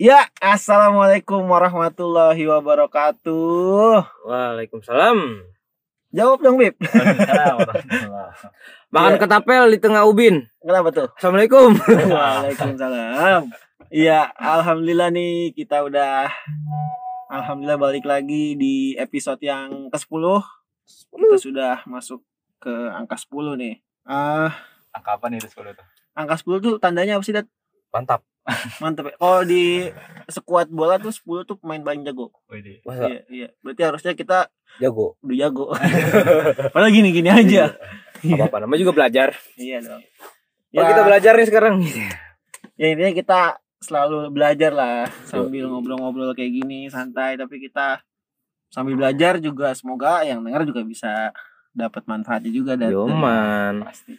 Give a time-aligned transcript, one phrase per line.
[0.00, 4.06] Ya, assalamualaikum warahmatullahi wabarakatuh.
[4.22, 5.18] Waalaikumsalam.
[6.14, 6.78] Jawab dong, Bib.
[8.94, 9.18] Makan Iya.
[9.18, 10.46] ketapel di tengah ubin.
[10.62, 11.10] Kenapa tuh?
[11.18, 11.74] Assalamualaikum.
[12.14, 13.50] Waalaikumsalam.
[13.90, 16.30] Iya, alhamdulillah nih kita udah
[17.26, 20.22] alhamdulillah balik lagi di episode yang ke-10.
[21.18, 22.22] Kita sudah masuk
[22.62, 23.82] ke angka 10 nih.
[24.06, 24.54] Ah,
[24.94, 25.86] Angka apa nih itu 10 tuh?
[26.20, 27.46] Angka 10 tuh tandanya apa sih, Dat?
[27.90, 28.22] Mantap.
[28.82, 29.12] Mantep.
[29.12, 29.14] ya.
[29.18, 29.88] Kalau di
[30.26, 32.32] sekuat bola tuh 10 tuh pemain paling jago.
[32.84, 33.48] Masa Iya, iya.
[33.60, 35.18] Berarti harusnya kita jago.
[35.20, 35.66] udah jago.
[36.72, 37.74] Padahal gini-gini aja.
[38.20, 39.36] Apa apa namanya juga belajar.
[39.56, 40.02] Iya dong.
[40.70, 41.74] Oh, kita belajar nih sekarang.
[42.80, 43.40] ya intinya kita
[43.80, 48.04] selalu belajar lah sambil ngobrol-ngobrol kayak gini santai tapi kita
[48.68, 51.32] sambil belajar juga semoga yang dengar juga bisa
[51.72, 53.84] dapat manfaatnya juga dari Yoman.
[53.88, 54.14] Pasti.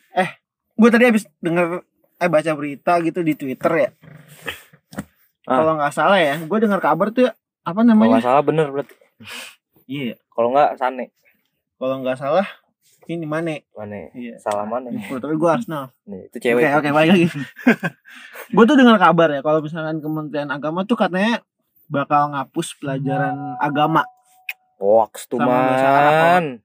[0.72, 1.86] gue tadi habis denger
[2.22, 3.90] eh baca berita gitu di Twitter ya
[5.44, 5.58] Ah.
[5.58, 7.34] kalau nggak salah ya gue dengar kabar tuh ya,
[7.64, 8.94] apa Kalau namanya nggak salah bener berarti.
[9.86, 11.10] iya Kalau nggak sane.
[11.76, 12.46] kalau nggak salah
[13.04, 14.14] ini mana Mana?
[14.14, 14.94] iya Salah mana?
[15.10, 16.70] Oh, tapi gue Arsenal Nih, itu Oke cewek.
[16.72, 17.28] oke balik lagi.
[18.56, 21.42] gue tuh dengar kabar ya kalau misalkan Kementerian Agama tuh katanya
[21.90, 24.06] bakal ngapus pelajaran agama.
[24.78, 26.62] Hoax tuh man.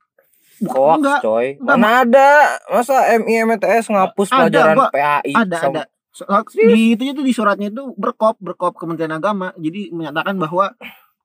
[0.57, 1.47] Bukan, Hoax enggak, coy.
[1.55, 2.29] enggak, Mana ada?
[2.67, 5.33] Masa MI MTS ngapus Ada, pelajaran gua- PAI?
[5.35, 5.83] ada sama- ada.
[6.17, 9.53] So- di itu tuh di suratnya itu berkop berkop Kementerian Agama.
[9.55, 10.73] Jadi menyatakan bahwa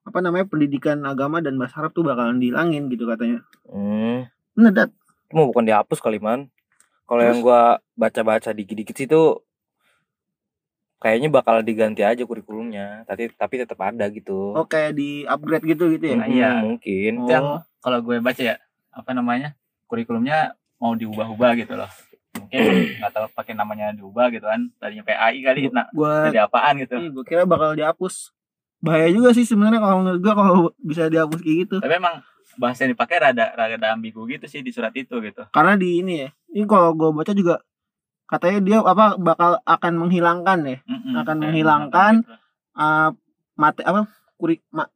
[0.02, 3.40] apa namanya pendidikan agama dan bahasa Arab tuh bakalan dihilangin gitu katanya.
[3.64, 4.28] Hmm.
[4.52, 4.90] Bener dat.
[5.24, 6.52] Itu mau bukan dihapus kali man.
[7.08, 9.40] Kalau yang gua baca-baca dikit-dikit sih tuh
[10.98, 13.08] kayaknya bakal diganti aja kurikulumnya.
[13.08, 14.52] Tapi tapi tetap ada gitu.
[14.52, 16.16] Oh kayak di upgrade gitu gitu ya.
[16.16, 16.50] Nah, iya.
[16.52, 17.12] Hmm, mungkin.
[17.18, 17.28] Oh.
[17.28, 17.44] Yang
[17.80, 18.56] kalau gue baca ya,
[18.92, 19.56] apa namanya?
[19.88, 21.88] Kurikulumnya mau diubah-ubah gitu loh.
[22.32, 22.60] Mungkin
[23.00, 24.68] nggak tahu pakai namanya diubah gitu kan.
[24.76, 26.96] Tadinya PAI kali, nah Gua jadi apaan gitu.
[26.96, 28.30] Iya, gue kira bakal dihapus.
[28.82, 31.76] Bahaya juga sih sebenarnya kalau menurut gue kalau bisa dihapus kayak gitu.
[31.78, 32.20] Tapi emang
[32.60, 35.46] bahasa yang dipakai rada rada ambigu gitu sih di surat itu gitu.
[35.50, 36.28] Karena di ini ya.
[36.52, 37.62] Ini kalau gue baca juga
[38.28, 41.20] katanya dia apa bakal akan menghilangkan ya Mm-mm.
[41.20, 42.32] Akan Kayak menghilangkan gitu.
[42.74, 43.10] uh,
[43.60, 44.08] mate apa
[44.40, 44.88] kurik ma,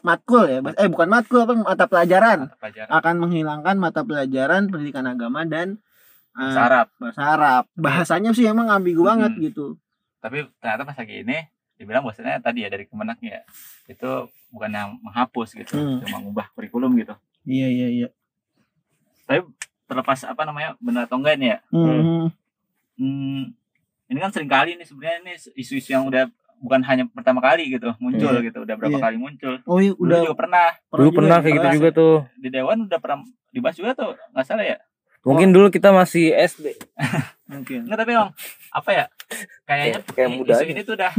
[0.00, 5.04] matkul ya eh bukan matkul apa mata pelajaran Mata pelajaran akan menghilangkan mata pelajaran pendidikan
[5.04, 5.76] agama dan
[6.32, 6.86] uh, bahasa Arab.
[6.96, 9.42] bahasa Arab bahasanya sih emang ambigu banget Hmm.
[9.42, 9.66] gitu
[10.18, 11.38] Tapi ternyata pas lagi ini
[11.74, 13.42] dibilang bahwasanya tadi ya dari Kemenaknya ya,
[13.90, 14.10] itu
[14.48, 15.98] bukan yang menghapus gitu, Hmm.
[16.00, 17.12] cuma mengubah kurikulum gitu.
[17.42, 18.08] iya iya iya
[19.82, 22.30] Terlepas apa namanya benar atau enggak ini ya, Hmm.
[22.96, 23.42] hmm,
[24.08, 26.32] ini kan sering kali nih sebenarnya ini isu-isu yang udah
[26.62, 28.46] bukan hanya pertama kali gitu muncul Iya.
[28.46, 29.02] gitu udah berapa Iya.
[29.02, 32.14] kali muncul oh iya dulu udah juga pernah Dulu pernah juga kayak gitu juga tuh.
[32.36, 33.18] di dewan udah pernah
[33.50, 34.78] dibahas juga tuh nggak salah ya
[35.22, 36.74] Mungkin dulu kita masih SD.
[37.52, 38.30] mungkin nggak tapi emang
[38.78, 39.04] apa ya
[39.62, 40.70] kayaknya Kayak- muda isu aja.
[40.70, 41.12] ini tuh udah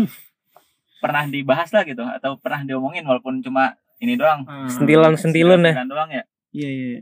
[0.98, 5.72] pernah dibahas lah gitu atau pernah diomongin walaupun cuma ini doang Ah, Sentilan-sentilan ya.
[5.74, 7.02] Sentilan doang ya iya iya iya.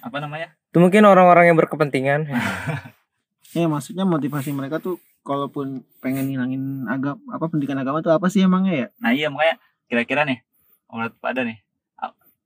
[0.00, 2.32] apa namanya Itu mungkin orang-orang yang berkepentingan.
[3.52, 8.42] Ya maksudnya motivasi mereka tuh kalaupun pengen hilangin agama apa pendidikan agama tuh apa sih
[8.42, 8.86] emangnya ya?
[8.98, 9.56] nah iya makanya
[9.86, 10.38] kira-kira nih
[10.90, 11.58] menurut pada nih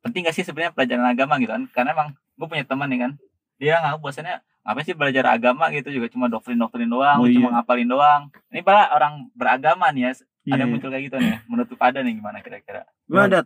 [0.04, 3.12] penting gak sih sebenarnya pelajaran agama gitu kan karena emang gue punya teman nih kan
[3.58, 7.48] dia nggak bosannya ngapain sih belajar agama gitu juga cuma doktrin doktrin doang Oh, cuma
[7.50, 7.54] iya.
[7.58, 8.22] ngapalin doang
[8.54, 10.72] ini para orang beragama nih ya ada yang Iya.
[10.72, 13.42] muncul kayak gitu nih menurut pada nih gimana kira-kira Gua ada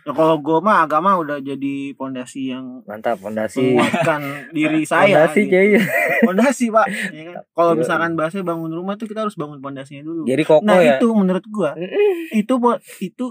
[0.00, 3.72] ya kalau gue mah agama udah jadi pondasi yang Mantap fondasi.
[3.72, 4.20] menguatkan
[4.50, 5.24] diri saya.
[5.24, 5.78] Fondasi gitu.
[6.22, 6.86] Pondasi pak.
[7.10, 7.36] Ya kan?
[7.56, 7.78] Kalau Iya.
[7.78, 10.22] misalkan bahasnya bangun rumah tuh kita harus bangun pondasinya dulu.
[10.24, 10.94] Jadi kokoh Nah ya.
[10.94, 11.72] itu menurut gua
[12.30, 12.54] itu
[13.00, 13.24] itu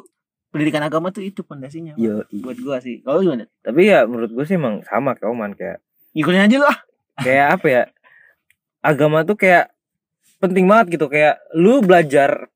[0.49, 1.93] pendidikan agama tuh itu pondasinya.
[2.33, 2.99] Buat gua sih.
[2.99, 3.45] Kalau gimana?
[3.59, 5.77] tapi ya menurut gue sih emang sama kayak Oman kayak
[6.11, 6.77] Ngikutin aja lu ah.
[7.17, 7.83] kayak apa ya
[8.79, 9.71] agama tuh kayak
[10.37, 12.51] penting banget gitu kayak lu belajar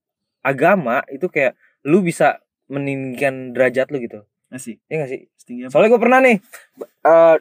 [0.47, 4.24] agama itu kayak lu bisa meninggikan derajat lu gitu.
[4.47, 4.80] Asik.
[4.88, 5.28] ya gak sih?
[5.35, 5.72] Setinggi apa?
[5.75, 6.38] soalnya gue pernah nih
[7.03, 7.35] eh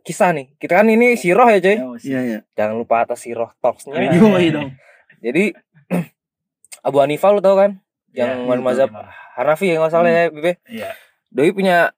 [0.00, 0.46] kisah nih.
[0.56, 1.76] Kita kan ini siroh ya cuy.
[2.02, 2.38] Iya iya.
[2.52, 3.96] jangan lupa atas siroh talksnya.
[4.12, 4.70] Yo iya dong.
[5.18, 5.56] jadi
[6.86, 7.80] Abu Hanifah lu tau kan?
[8.10, 8.90] Yang Ya, ya, mazhab
[9.32, 10.92] Hanafi ya nggak salah ya Bebe iya.
[11.28, 11.94] Doi punya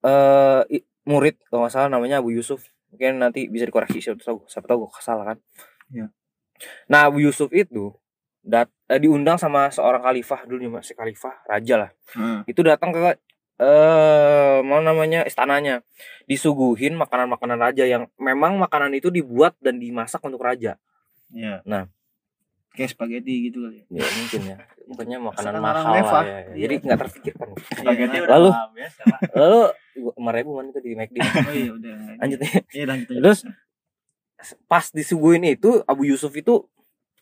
[0.00, 2.64] eh i- murid kalau nggak salah namanya Abu Yusuf.
[2.90, 5.38] Mungkin nanti bisa dikoreksi siapa tahu siapa tahu gue salah kan?
[5.90, 6.06] Iya.
[6.86, 7.94] nah Abu Yusuf itu
[8.40, 12.38] dat eh, diundang sama seorang khalifah dulu nih masih khalifah raja lah Heeh.
[12.48, 12.98] itu datang ke
[13.60, 15.84] eh mau namanya istananya
[16.24, 20.80] disuguhin makanan-makanan raja yang memang makanan itu dibuat dan dimasak untuk raja
[21.30, 21.62] Iya.
[21.62, 21.84] Nah.
[22.70, 23.82] kayak spaghetti gitu kali.
[23.88, 26.22] ya mungkin ya pokoknya makanan Masakan mahal lah ya, ya.
[26.22, 26.54] Iya.
[26.56, 28.22] jadi nggak terpikirkan Spaghetti Iya.
[28.22, 28.50] udah Lalu?
[28.50, 28.68] Pak.
[29.34, 29.60] lalu
[30.00, 31.94] lima ribu man itu di McD Oh iya udah.
[32.16, 32.38] lanjut
[32.70, 33.06] Iya lanjut.
[33.10, 33.16] lanjut.
[33.18, 33.38] Terus
[34.64, 36.64] pas disuguhin itu Abu Yusuf itu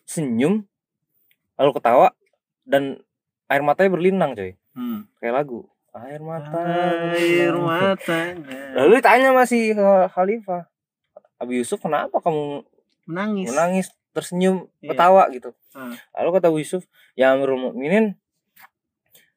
[0.05, 0.63] senyum
[1.59, 2.07] lalu ketawa
[2.63, 3.03] dan
[3.45, 5.03] air matanya berlinang coy Hmm.
[5.17, 6.55] kayak lagu air mata
[7.11, 10.63] Air matanya lalu ditanya masih ke Khalifah
[11.35, 12.63] Abi Yusuf kenapa kamu
[13.05, 13.47] menangis.
[13.49, 14.93] menangis tersenyum Iya.
[14.93, 15.93] ketawa gitu Hmm.
[16.13, 18.15] lalu kata Abu Yusuf ya Amirul Mukminin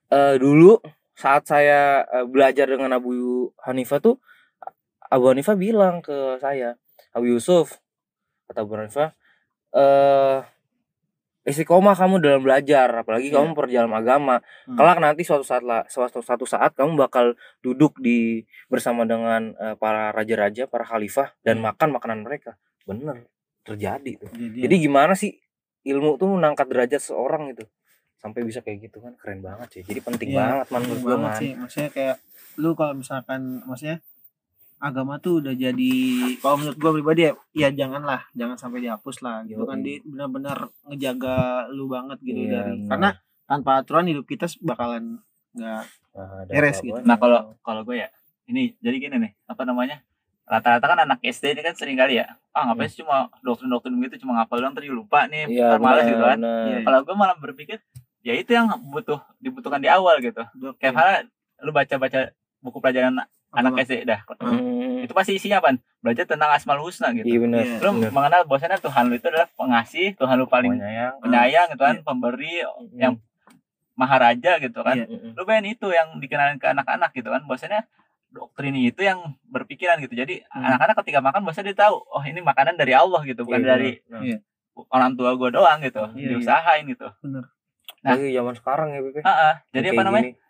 [0.09, 0.79] eh dulu
[1.15, 3.13] saat saya eh, belajar dengan Abu
[3.59, 4.17] Hanifah tuh
[5.05, 6.77] Abu Hanifah bilang ke saya
[7.11, 7.81] Abu Yusuf
[8.47, 9.11] kata Abu Hanifah
[9.73, 10.39] eh
[11.43, 13.37] istiqomah kamu dalam belajar apalagi Iya.
[13.37, 14.75] kamu perjalanan agama Hmm.
[14.75, 19.75] kelak nanti suatu saat lah suatu satu saat kamu bakal duduk di bersama dengan eh,
[19.75, 21.69] para raja-raja para khalifah dan Hmm.
[21.69, 23.27] makan makanan mereka bener
[23.63, 25.39] terjadi tuh Jadi, jadi gimana sih
[25.83, 27.67] ilmu tuh mengangkat derajat seorang gitu
[28.15, 31.19] sampai bisa kayak gitu kan keren banget sih jadi penting Iya, banget man menurut banget
[31.21, 31.51] man sih.
[31.55, 32.17] Maksudnya kayak
[32.55, 33.99] lu kalau misalkan maksudnya
[34.83, 35.93] agama tuh udah jadi
[36.43, 39.87] kalau menurut gua pribadi ya, ya janganlah, jangan sampai dihapus lah gitu kan Yoi.
[39.87, 41.37] di benar-benar ngejaga
[41.71, 42.89] lu banget gitu Iya, dari benar.
[42.91, 43.09] karena
[43.45, 46.93] tanpa aturan hidup kita bakalan nggak Nah, ada beres gitu.
[47.01, 48.09] Nah kalau kalau gue ya
[48.45, 50.05] ini jadi gini nih apa namanya
[50.45, 54.21] rata-rata kan anak SD ini kan sering kali ya ah ngapain sih cuma doktrin-doktrin gitu
[54.21, 56.69] cuma ngapal doang terus lupa nih iya ntar malas gitu kan benar.
[56.69, 56.79] Iya.
[56.85, 57.81] kalau gue malah berpikir
[58.21, 60.85] ya itu yang butuh dibutuhkan di awal gitu Oke.
[60.85, 61.33] kayak
[61.65, 62.29] lu baca-baca
[62.61, 63.73] buku pelajaran anak.
[63.81, 67.77] SD dah Hmm, itu pasti isinya apa belajar tentang asmaul husna gitu iya benar Iya.
[67.79, 68.11] lu benar.
[68.11, 71.15] mengenal bahwasanya Tuhan lu itu adalah pengasih Tuhan lu paling Penyayang.
[71.19, 72.03] penyayang gitu kan Iya.
[72.03, 72.97] pemberi Hmm.
[72.97, 73.15] yang
[73.95, 75.07] maharaja gitu kan Iya.
[75.07, 77.85] Hmm, lu pengen itu yang dikenalin ke anak-anak gitu kan bahwasanya
[78.29, 80.65] doktrin itu yang berpikiran gitu jadi Hmm.
[80.65, 83.91] anak-anak ketika makan bahwasanya dia tahu oh ini makanan dari Allah gitu bukan Iya, dari.
[84.19, 84.39] Iya.
[84.89, 86.29] orang tua gue doang gitu Iya, iya.
[86.33, 87.45] diusahain gitu Bener.
[88.01, 88.17] Nah.
[88.17, 89.55] Lagi zaman sekarang ya Bebe Ah, ah.
[89.69, 90.41] jadi Kayak apa namanya gini.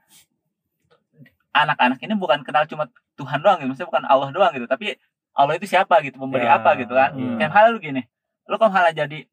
[1.52, 4.96] Anak-anak ini bukan kenal cuma Tuhan doang gitu maksudnya bukan Allah doang gitu tapi
[5.32, 7.12] Allah itu siapa gitu memberi Ya, apa gitu kan.
[7.12, 7.37] hmm.
[7.37, 8.04] kayak hal lu gini
[8.44, 9.25] lu kalau malah jadi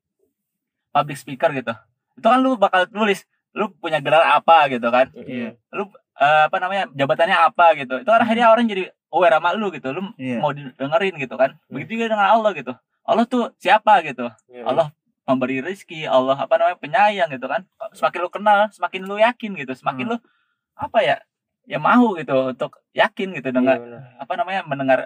[0.90, 1.74] public speaker gitu
[2.16, 5.10] itu kan lu bakal tulis lu punya gelar apa gitu kan.
[5.16, 5.58] Iya.
[6.20, 7.98] Eh, apa namanya jabatannya apa gitu.
[7.98, 10.38] Itu kan akhirnya orang jadi aware sama lu gitu lu Iya.
[10.38, 11.56] mau didengerin gitu kan.
[11.66, 12.76] Begitu juga dengan Allah gitu.
[13.02, 14.28] Allah tuh siapa gitu?
[14.46, 14.92] Iya, Allah
[15.26, 17.66] memberi rezeki Allah apa namanya penyayang gitu kan.
[17.90, 19.74] Semakin lu kenal semakin lu yakin gitu.
[19.74, 20.12] Semakin Hmm.
[20.14, 20.18] lu
[20.76, 21.16] apa ya
[21.70, 24.02] ya mau gitu untuk yakin gitu iya, dengan benar.
[24.18, 25.00] apa namanya mendengar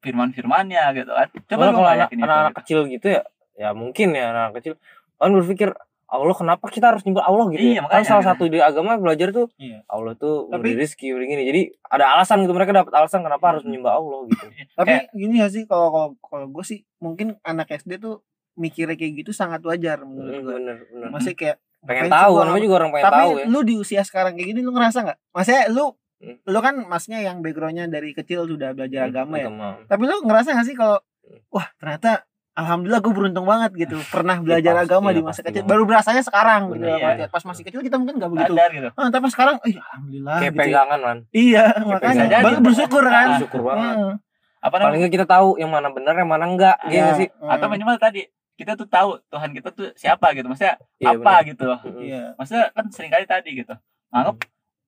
[0.00, 2.56] firman-firmannya gitu kan coba Soalnya kalau anak, anak, gitu.
[2.58, 3.22] kecil gitu ya
[3.56, 4.74] ya mungkin ya anak kecil
[5.16, 5.70] kan berpikir
[6.06, 7.80] Allah kenapa kita harus nyembah Allah gitu Iya, ya?
[7.80, 8.08] kan makanya.
[8.10, 9.86] salah satu di agama belajar tuh Iya.
[9.86, 13.62] Allah tuh Tapi- memberi rezeki begini jadi ada alasan gitu mereka dapat alasan kenapa harus
[13.62, 17.70] menyembah Allah gitu Tapi Kayak- gini gak sih kalau kalau kalau gue sih mungkin anak
[17.70, 20.52] SD tuh mikirnya kayak gitu sangat wajar menurut Hmm, gue.
[20.52, 23.74] bener bener Masih kayak pengen tahu namanya juga orang pengen tapi tahu ya lu di
[23.74, 25.18] usia sekarang kayak gini lu ngerasa nggak?
[25.30, 25.84] Maksudnya lu
[26.20, 26.36] Hmm.
[26.44, 29.48] lu kan masnya yang backgroundnya dari kecil sudah belajar agama ya.
[29.48, 29.68] Agama.
[29.84, 31.40] Tapi lu ngerasa gak sih kalau Hmm.
[31.48, 35.62] wah ternyata alhamdulillah gue beruntung banget gitu pernah belajar pasti, agama di iya, masa kecil.
[35.62, 35.70] banget.
[35.70, 36.74] Baru berasanya sekarang gitu.
[36.76, 37.08] Bener, dalam iya.
[37.16, 38.52] arti, Pas masih kecil kita mungkin gak begitu.
[38.52, 40.58] sadar gitu Ah, tapi sekarang, ih alhamdulillah kayak gitu.
[40.58, 40.66] ya.
[40.66, 42.44] pegangan man Iya, makanya bisa jadi.
[42.44, 43.26] baru bersyukur kan.
[43.26, 44.14] Ah, syukur banget Hmm.
[44.60, 46.90] apa paling namanya kita tahu yang mana benar yang mana enggak Iya.
[46.90, 47.72] iya nggak sih atau Hmm.
[47.72, 48.22] minimal tadi
[48.54, 51.48] kita tuh tahu Tuhan kita tuh siapa gitu maksudnya Iya, apa benar.
[51.48, 52.02] gitu Mm-mm.
[52.02, 52.22] Iya.
[52.36, 53.72] maksudnya kan sering kali tadi gitu
[54.10, 54.36] anggap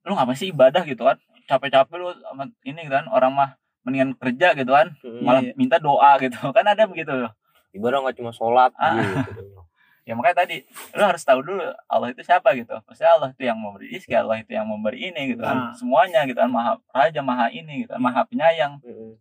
[0.03, 3.51] lu ngapain sih ibadah gitu kan capek-capek lu sama ini gitu kan orang mah
[3.83, 5.23] mendingan kerja gitu kan Mm-mm.
[5.23, 5.55] malah Iya.
[5.55, 7.33] minta doa gitu kan ada begitu loh
[7.73, 8.95] ibadah nggak cuma sholat Ah.
[8.95, 9.31] gitu
[10.03, 13.55] ya makanya tadi lu harus tahu dulu Allah itu siapa gitu maksudnya Allah itu yang
[13.55, 15.71] memberi rezeki Allah itu yang memberi ini gitu Nah.
[15.71, 19.15] kan semuanya gitu kan maha raja maha ini gitu kan maha penyayang Mm-mm.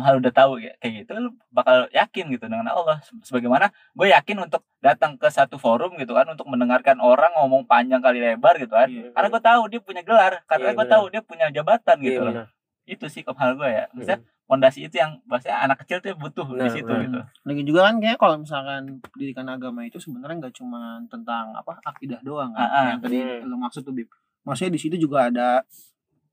[0.00, 4.06] Kalau udah tahu ya kayak gitu lu bakal yakin gitu dengan Allah Se- sebagaimana gue
[4.08, 8.54] yakin untuk datang ke satu forum gitu kan untuk mendengarkan orang ngomong panjang kali lebar
[8.56, 9.10] gitu kan Iya.
[9.10, 12.20] karena gue tahu dia punya gelar karena Iya, gue tahu dia punya jabatan Iya, gitu
[12.20, 12.46] loh benar.
[12.84, 14.46] itu sih hal gue ya maksudnya Mm-mm.
[14.46, 17.04] fondasi itu yang bahasanya anak kecil tuh butuh di Benar, situ benar.
[17.04, 21.76] gitu Lagi juga kan kayak kalau misalkan pendidikan agama itu sebenarnya nggak cuma tentang apa
[21.82, 22.60] akidah doang kan.
[22.60, 22.84] Ah, ah.
[22.90, 23.44] Yang tadi Hmm.
[23.44, 24.08] lo maksud tuh Bib.
[24.40, 25.60] Maksudnya di situ juga ada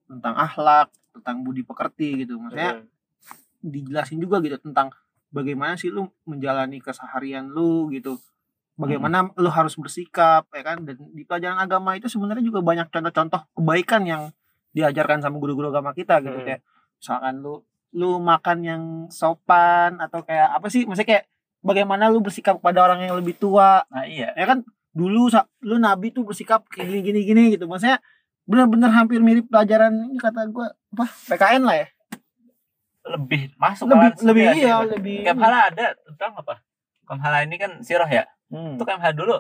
[0.06, 2.38] tentang akhlak, tentang budi pekerti gitu.
[2.38, 2.88] Maksudnya.
[3.66, 4.94] Dijelasin juga gitu tentang
[5.34, 8.22] bagaimana sih lu menjalani keseharian lu gitu.
[8.76, 10.84] Bagaimana lu harus bersikap ya kan?
[10.84, 14.22] Dan di pelajaran agama itu sebenarnya juga banyak contoh-contoh kebaikan yang
[14.76, 16.36] diajarkan sama guru-guru agama kita gitu.
[16.36, 16.46] Hmm.
[16.46, 16.62] kayak
[17.00, 17.64] misalkan lu
[17.96, 20.84] lu makan yang sopan atau kayak apa sih?
[20.84, 21.24] Maksudnya kayak
[21.64, 23.88] bagaimana lu bersikap kepada orang yang lebih tua.
[23.88, 24.36] Nah iya.
[24.36, 24.68] Ya kan?
[24.92, 25.32] Dulu
[25.64, 27.72] lu nabi tuh bersikap kayak gini gini gini gitu.
[27.72, 28.04] Maksudnya
[28.44, 31.08] benar-benar hampir mirip pelajaran ini kata gua apa?
[31.32, 31.95] PKN lah ya
[33.06, 34.92] lebih masuk lebih lebih sebenarnya iya gitu.
[34.98, 36.56] lebih Kemhala ada tentang apa?
[37.06, 38.26] Kemhala ini kan siroh ya?
[38.50, 38.76] Hmm.
[38.76, 39.38] itu Kemhala dulu.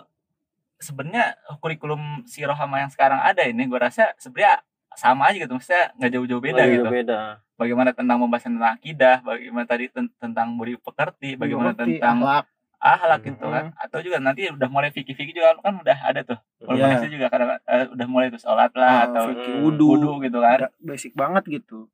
[0.77, 4.61] Sebenarnya kurikulum siroh sama yang sekarang ada ini gue rasa sebenarnya
[4.93, 5.51] sama aja gitu.
[5.51, 6.89] Maksudnya nggak jauh-jauh beda Nggak gitu.
[6.91, 7.19] beda
[7.55, 12.45] bagaimana tentang membahas tentang akidah bagaimana tadi ten- tentang budi pekerti bagaimana pekerti, tentang akhlak.
[12.77, 13.29] ahlak Hmm.
[13.31, 13.65] gitu kan.
[13.79, 16.37] Atau juga nanti udah mulai fikih-fikih juga kan udah ada tuh.
[16.61, 20.69] Organisasi juga kadang eh, udah mulai tuh sholat lah Ah, atau hmm, wudu, gitu kan.
[20.77, 21.89] Basic banget gitu.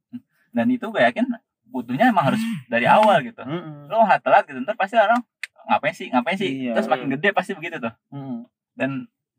[0.52, 1.32] Dan itu gue yakin
[1.72, 3.88] butuhnya emang harus dari awal gitu Mm-mm.
[3.88, 5.24] lo nggak telat gitu ntar pasti orang
[5.64, 6.74] ngapain sih ngapain sih Iya.
[6.74, 8.44] terus makin gede pasti begitu tuh Mm.
[8.74, 8.90] dan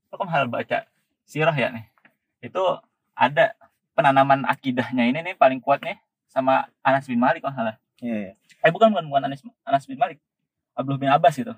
[0.09, 0.89] lo kan hal baca
[1.23, 1.85] sirah ya nih
[2.43, 2.63] itu
[3.13, 3.53] ada
[3.93, 8.17] penanaman akidahnya ini nih paling kuat nih sama Anas bin Malik kalau nggak salah Iya,
[8.19, 8.33] iya.
[8.59, 10.19] eh bukan bukan bukan Anas Anas bin Malik
[10.73, 11.53] Abdullah bin Abbas gitu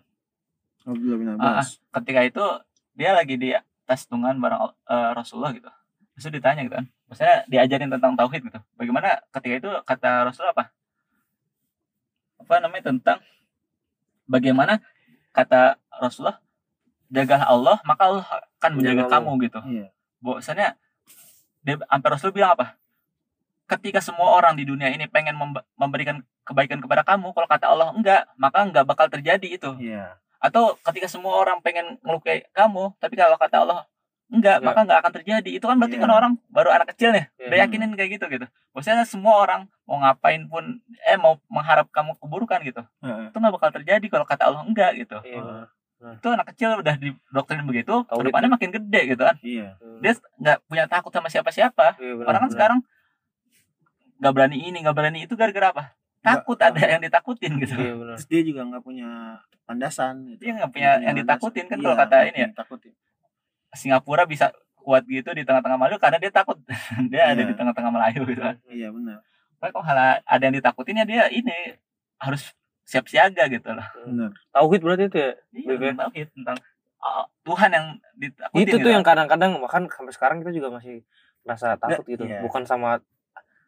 [0.82, 1.78] Abdullah bin Ah, Abbas.
[1.94, 2.44] ketika itu
[2.92, 5.70] dia lagi di atas tungan bareng eh, Rasulullah gitu
[6.14, 8.58] terus ditanya gitu kan maksudnya diajarin tentang tauhid gitu.
[8.74, 10.64] Bagaimana ketika itu kata Rasulullah apa?
[12.42, 12.90] Apa namanya?
[12.90, 13.22] Tentang
[14.26, 14.82] bagaimana
[15.30, 16.42] kata Rasulullah
[17.06, 18.26] jagalah Allah maka Allah
[18.58, 19.60] akan menjaga Menjaga kamu gitu.
[19.70, 19.86] Iya.
[20.18, 20.68] bahwasanya
[21.62, 22.74] dia sampai Rasul bilang apa?
[23.70, 25.38] Ketika semua orang di dunia ini pengen
[25.78, 29.70] memberikan kebaikan kepada kamu kalau kata Allah enggak maka enggak bakal terjadi itu.
[29.78, 30.18] Iya.
[30.44, 33.88] atau ketika semua orang pengen ngelukai kamu tapi kalau kata Allah
[34.34, 34.66] enggak Enggak.
[34.66, 36.02] maka enggak akan terjadi itu kan berarti Iya.
[36.02, 37.46] kan orang baru anak kecil nih Iya.
[37.46, 40.64] udah yakinin kayak gitu gitu maksudnya semua orang mau ngapain pun
[41.02, 43.28] eh mau mengharap kamu keburukan gitu Heeh.
[43.28, 45.70] itu nggak bakal terjadi kalau kata Allah enggak gitu Iya.
[45.96, 49.78] Ah, itu anak kecil udah didoktrin begitu Tahu ke depannya makin gede gitu kan Iya.
[49.98, 52.52] dia nggak punya takut sama siapa-siapa Iya, benar, orang kan benar.
[52.52, 52.78] sekarang
[54.16, 55.84] nggak berani ini nggak berani itu gara-gara apa
[56.20, 58.14] takut Nggak- ada yang ditakutin gitu Iya benar.
[58.16, 59.08] Terus dia juga nggak punya
[59.64, 60.40] landasan gitu.
[60.40, 62.92] dia nggak punya yang ditakutin kan Iya, kalau kata ini ya Ditakutin.
[63.74, 66.60] Singapura bisa kuat gitu di tengah-tengah Melayu karena dia takut
[67.12, 67.48] dia ada Iya.
[67.50, 68.56] di tengah-tengah Melayu gitu kan.
[68.66, 69.18] Iya benar.
[69.58, 71.52] Tapi kalau hal ada yang ditakutin ya dia ini
[72.18, 72.52] harus
[72.82, 73.86] siap siaga gitu loh.
[73.98, 74.30] Benar.
[74.50, 75.32] Tauhid berarti itu ya.
[75.50, 76.56] Iya, tentang tauhid, tentang
[77.00, 78.60] uh, Tuhan yang ditakutin.
[78.60, 78.94] itu gitu tuh kan.
[78.94, 81.00] yang kadang-kadang bahkan sampai sekarang kita juga masih
[81.40, 82.40] merasa takut gitu iya.
[82.40, 83.00] bukan sama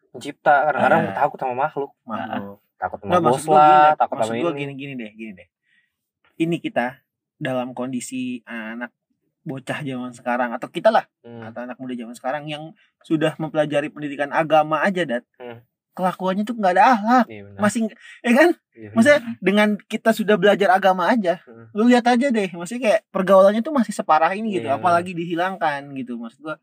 [0.09, 1.15] pencipta kadang-kadang Ah.
[1.17, 2.57] takut sama makhluk Makhluk.
[2.75, 5.47] takut sama Nggak, bos lah takut sama gua ini gini gini deh, gini deh.
[6.37, 7.01] Ini kita
[7.35, 8.93] dalam kondisi anak
[9.47, 11.39] bocah zaman sekarang atau kita lah Hmm.
[11.41, 15.63] atau anak muda zaman sekarang yang sudah mempelajari pendidikan agama aja dat Hmm.
[15.93, 17.59] kelakuannya tuh nggak ada akhlak Iya, benar.
[17.59, 17.79] masih
[18.21, 18.93] ya kan Iya, benar.
[18.93, 21.71] maksudnya dengan kita sudah belajar agama aja Hmm.
[21.71, 25.87] lu lihat aja deh maksudnya kayak pergaulannya tuh masih separah ini gitu Iya, apalagi dihilangkan
[25.95, 26.55] gitu maksud gua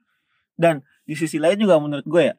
[0.55, 2.35] dan di sisi lain juga menurut gue ya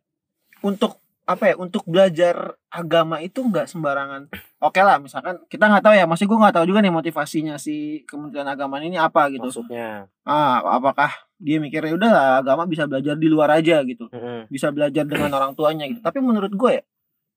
[0.62, 2.38] untuk apa ya untuk belajar
[2.70, 4.30] agama itu nggak sembarangan
[4.66, 8.02] oke lah misalkan kita nggak tahu ya masih gue nggak tahu juga nih motivasinya si
[8.10, 9.46] Kementerian Agama ini apa gitu.
[9.46, 10.10] Maksudnya?
[10.26, 14.10] Ah apakah dia mikirnya udah lah agama bisa belajar di luar aja gitu.
[14.10, 14.50] Mm-mm.
[14.50, 16.02] bisa belajar dengan orang tuanya gitu.
[16.02, 16.84] Tapi menurut gue ya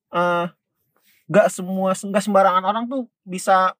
[0.09, 0.47] eh
[1.29, 3.77] nggak semua sembarangan orang tuh bisa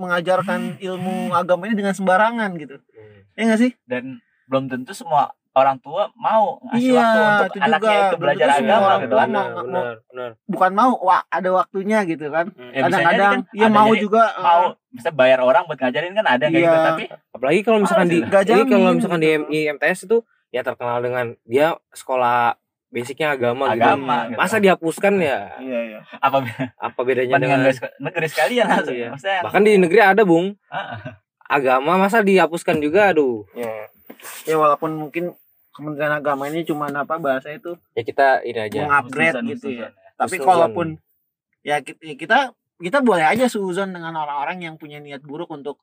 [0.00, 2.80] mengajarkan ilmu agama ini dengan sembarangan gitu.
[2.80, 3.28] Hmm.
[3.36, 3.72] ya nggak sih?
[3.84, 8.02] Dan belum tentu semua orang tua mau ngasih Iya, waktu untuk itu anaknya juga.
[8.04, 9.28] itu belajar semua agama orang gitu tua kan.
[9.28, 12.70] mau- benar benar benar bukan mau wah ada waktunya gitu kan Hmm.
[12.70, 15.76] Ya, kadang-kadang jadi kan iya ada mau jadi juga eh, Mau bisa bayar orang buat
[15.76, 16.66] ngajarin kan ada kayak Iya.
[16.66, 19.40] gitu tapi apalagi kalau misalkan di jadi kalau jamin misalkan di gitu.
[19.40, 20.16] M- IMTS itu
[20.48, 22.56] ya terkenal dengan dia sekolah
[22.88, 24.38] basicnya agama, gitu agama gitu.
[24.38, 26.40] masa dihapuskan ya iya iya apa
[26.74, 28.96] apa bedanya dengan dengan negeri, sekalian langsung.
[28.96, 29.08] Iya.
[29.12, 30.56] Maksudnya bahkan di negeri ada bung
[31.44, 33.88] agama masa dihapuskan juga aduh ya
[34.44, 35.36] ya walaupun mungkin
[35.78, 39.88] Kementerian Agama ini cuma apa bahasa itu ya kita ini aja mengupgrade Susan, gitu ya
[39.88, 39.92] Susan.
[40.14, 40.48] tapi Husnuzon.
[40.50, 40.86] kalaupun
[41.62, 42.38] ya kita kita
[42.76, 45.78] kita boleh aja suzon dengan orang-orang yang punya niat buruk untuk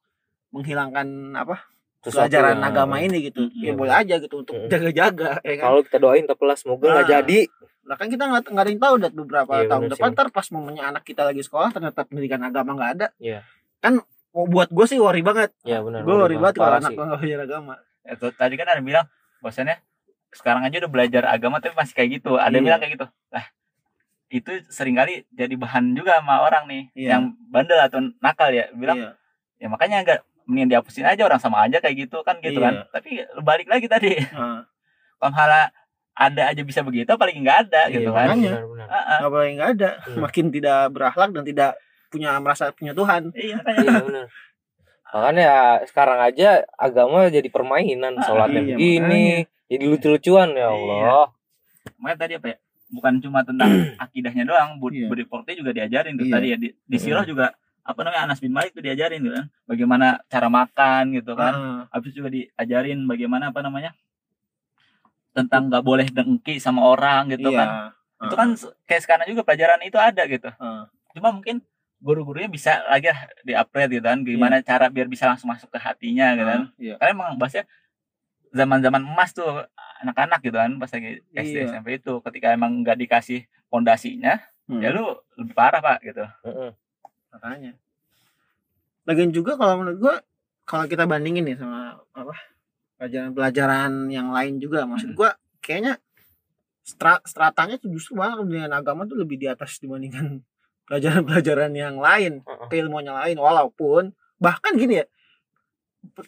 [0.49, 1.67] menghilangkan apa
[2.01, 3.61] Sesuatu pelajaran yang- agama ini gitu Mm-mm.
[3.61, 7.03] ya boleh aja gitu untuk jaga-jaga ya kan kalau kita doain tapi lah semoga nggak
[7.03, 7.11] Ah.
[7.17, 7.39] jadi
[7.85, 10.27] Lah kan kita nggak nggak ada yang tahu dat beberapa Iya, tahun sih, depan ntar
[10.29, 13.07] pas momennya anak kita lagi sekolah ternyata pendidikan agama nggak ada.
[13.15, 13.45] Iya.
[13.77, 14.01] Kan
[14.33, 15.53] mau buat gue sih worry banget.
[15.61, 17.73] ya benar Gue worry banget kalau anak gue nggak belajar agama.
[18.03, 19.05] itu tadi kan ada bilang
[19.45, 19.77] bahwasannya
[20.33, 22.67] sekarang aja udah belajar agama tapi masih kayak gitu ada yang Iya.
[22.73, 23.45] bilang kayak gitu lah
[24.33, 27.09] itu sering kali jadi bahan juga sama orang nih Iya.
[27.13, 29.09] yang bandel atau nakal ya bilang Iya.
[29.61, 32.65] ya makanya agak mending dihapusin aja orang sama aja kayak gitu kan gitu Iya.
[32.65, 34.65] kan tapi balik lagi tadi Nah,
[35.21, 35.69] malah
[36.25, 38.49] ada aja bisa begitu apalagi nggak ada Iya, gitu kan Makanya.
[38.49, 38.87] benar, benar.
[38.89, 39.45] Ah, ah.
[39.45, 39.89] nggak ada.
[39.99, 40.19] Hmm.
[40.23, 41.71] Makin tidak berakhlak dan tidak
[42.07, 43.21] punya merasa punya Tuhan.
[43.35, 44.25] iya iya benar
[45.15, 49.25] makanya ya sekarang aja agama jadi permainan Ah, sholatnya iya, begini
[49.65, 50.67] jadi lucu-lucuan ya Iya.
[50.67, 51.25] Allah
[51.95, 52.57] makanya tadi apa ya
[52.87, 53.71] bukan cuma tentang
[54.03, 55.07] akidahnya doang bud Iya.
[55.07, 56.33] budi pekerti juga diajarin tuh Iya.
[56.35, 59.47] tadi ya di, di sirah juga apa namanya Anas bin Malik tuh diajarin gitu kan
[59.63, 63.95] bagaimana cara makan gitu kan Ah, habis juga diajarin bagaimana apa namanya
[65.31, 67.57] tentang nggak boleh dengki sama orang gitu iya.
[67.57, 67.69] kan
[68.17, 70.87] itu kan se- kayak sekarang juga pelajaran itu ada gitu Ah.
[71.11, 71.59] cuma mungkin
[71.97, 73.09] guru-gurunya bisa lagi
[73.41, 76.77] di upgrade gitu kan gimana cara biar bisa langsung masuk ke hatinya gitu kan Ah,
[76.77, 76.95] Iya.
[76.97, 77.63] karena emang bahasnya
[78.49, 79.47] zaman-zaman emas tuh
[79.99, 81.67] anak-anak gitu kan pas lagi SD Iya.
[81.71, 86.73] SMP itu ketika emang nggak dikasih pondasinya Hmm, ya lu lebih parah pak gitu Heeh.
[87.29, 87.77] makanya.
[89.05, 90.15] lagian juga kalau menurut gua
[90.63, 92.33] kalau kita bandingin nih sama apa
[92.97, 95.15] pelajaran-pelajaran yang lain juga maksud Hmm.
[95.15, 96.01] gua kayaknya
[96.81, 100.41] stra- stratanya tuh justru malah dengan agama tuh lebih di atas dibandingkan
[100.85, 102.67] pelajaran-pelajaran yang lain Heeh.
[102.69, 104.03] keilmuannya lain walaupun
[104.37, 105.05] bahkan gini ya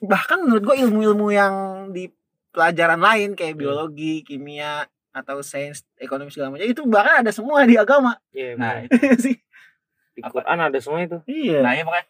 [0.02, 1.54] bahkan menurut gua ilmu-ilmu yang
[1.92, 2.10] di
[2.50, 3.62] pelajaran lain kayak Hmm.
[3.62, 8.82] biologi kimia atau sains ekonomi segala macam itu bahkan ada semua di agama Iya, nah
[9.24, 9.38] sih
[10.12, 11.18] di Quran ada semua itu.
[11.26, 12.06] iya nah iya makanya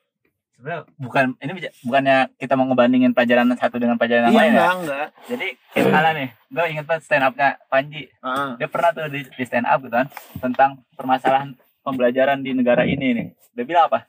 [0.49, 1.51] sebenarnya bukan ini
[1.83, 5.47] bukannya kita mau ngebandingin pelajaran satu dengan pelajaran yang iya lain ya enggak enggak jadi
[5.69, 8.49] kayak misalnya nih gue inget banget stand upnya Panji Heeh.
[8.55, 10.07] dia pernah tuh di, di stand up gitu kan
[10.41, 11.49] tentang permasalahan
[11.87, 14.05] pembelajaran di negara ini nih dia bilang apa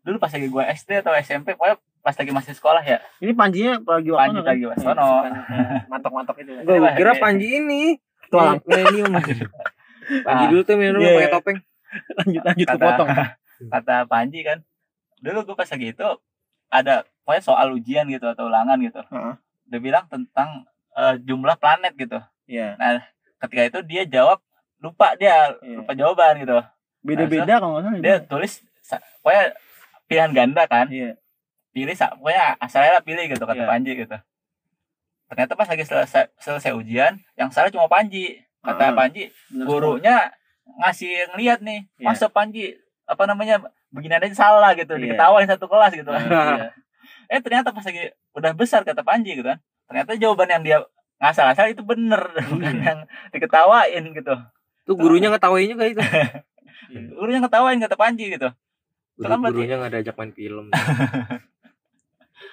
[0.00, 3.82] dulu pas lagi gue SD atau SMP pokoknya pas lagi masih sekolah ya Ini panjinya
[3.82, 4.94] Panji Panji Wakono kan?
[4.94, 6.50] Eh, bukan, eh, Mantok-mantok itu.
[6.62, 7.18] Gue Iya, kira iya.
[7.18, 7.82] Panji ini.
[8.30, 8.62] Tualang.
[8.70, 9.10] Milenium.
[10.22, 11.34] Panji Ah, dulu tuh milenium Iya, pakai iya.
[11.34, 11.58] topeng.
[12.14, 13.08] Lanjut lanjut Kata- kepotong.
[13.74, 14.58] kata Panji kan
[15.18, 16.06] dulu gue pas lagi itu
[16.68, 19.34] ada pokoknya soal ujian gitu atau ulangan gitu Heeh.
[19.66, 22.78] dia bilang tentang eh, jumlah planet gitu Iya.
[23.40, 24.38] ketika itu dia jawab
[24.78, 25.82] lupa dia Iya.
[25.82, 26.62] lupa jawaban gitu
[27.06, 28.02] Beda-beda kalau nggak salah.
[28.02, 28.52] dia tulis
[29.20, 29.44] pokoknya
[30.04, 31.14] pilihan ganda kan Iya.
[31.70, 33.68] pilih pokoknya asalnya lah pilih gitu kata Iya.
[33.68, 34.16] Panji gitu
[35.26, 40.16] ternyata pas lagi selesai selesai ujian yang salah cuma Panji kata Ah, Panji bener gurunya
[40.76, 42.04] ngasih ngeliat nih Iya.
[42.04, 45.14] masa Panji apa namanya begini aja salah gitu Iya.
[45.14, 46.70] diketawain satu kelas gitu Iya.
[47.32, 50.78] eh ternyata pas lagi udah besar kata Panji gitu kan ternyata jawaban yang dia
[51.18, 52.82] ngasal-asal itu bener bukan Iya.
[52.88, 52.98] yang
[53.30, 54.34] diketawain gitu
[54.86, 55.98] Tuh gurunya ngetawain juga itu.
[56.86, 57.08] Iya.
[57.10, 58.48] gurunya ngetawain kata Panji gitu
[59.14, 60.66] Itu kan berarti- Gurunya nggak diajak main film.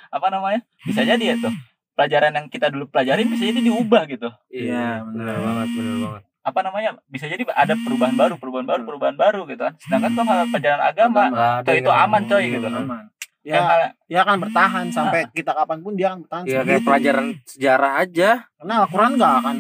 [0.10, 1.54] apa namanya bisa jadi ya tuh
[1.94, 5.38] pelajaran yang kita dulu pelajarin bisa jadi diubah gitu Iya, benar benar.
[5.40, 6.24] banget, benar banget.
[6.44, 10.24] apa namanya bisa jadi ada perubahan baru perubahan baru perubahan baru gitu kan sedangkan tuh
[10.24, 11.24] hal pelajaran agama
[11.58, 12.68] ada itu aman, coy, gitu.
[12.68, 13.04] Aman.
[13.44, 16.44] Ya, hal- dia akan bertahan sampai kita kapan pun dia akan bertahan.
[16.46, 18.30] Ya kayak pelajaran sejarah aja.
[18.56, 19.56] Karena Al-Quran nggak akan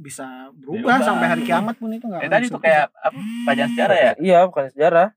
[0.00, 1.04] bisa berubah Diubah.
[1.04, 2.24] sampai hari kiamat pun itu nggak.
[2.24, 5.08] ya tadi tuh kayak apa pelajaran sejarah ya Iya, bukan sejarah.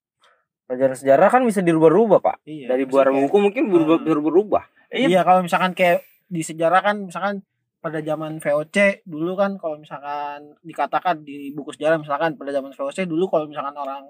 [0.64, 2.36] Pelajaran sejarah kan bisa dirubah-rubah, Pak.
[2.38, 2.50] berubah.
[2.50, 4.08] Iya, Dari buah kayak- buku mungkin berubah Hmm.
[4.24, 4.64] berubah.
[4.90, 7.42] iya Iya kalau misalkan kayak di sejarah kan misalkan
[7.78, 13.04] pada zaman VOC dulu kan kalau misalkan dikatakan di buku sejarah misalkan pada zaman VOC
[13.04, 14.08] dulu kalau misalkan orang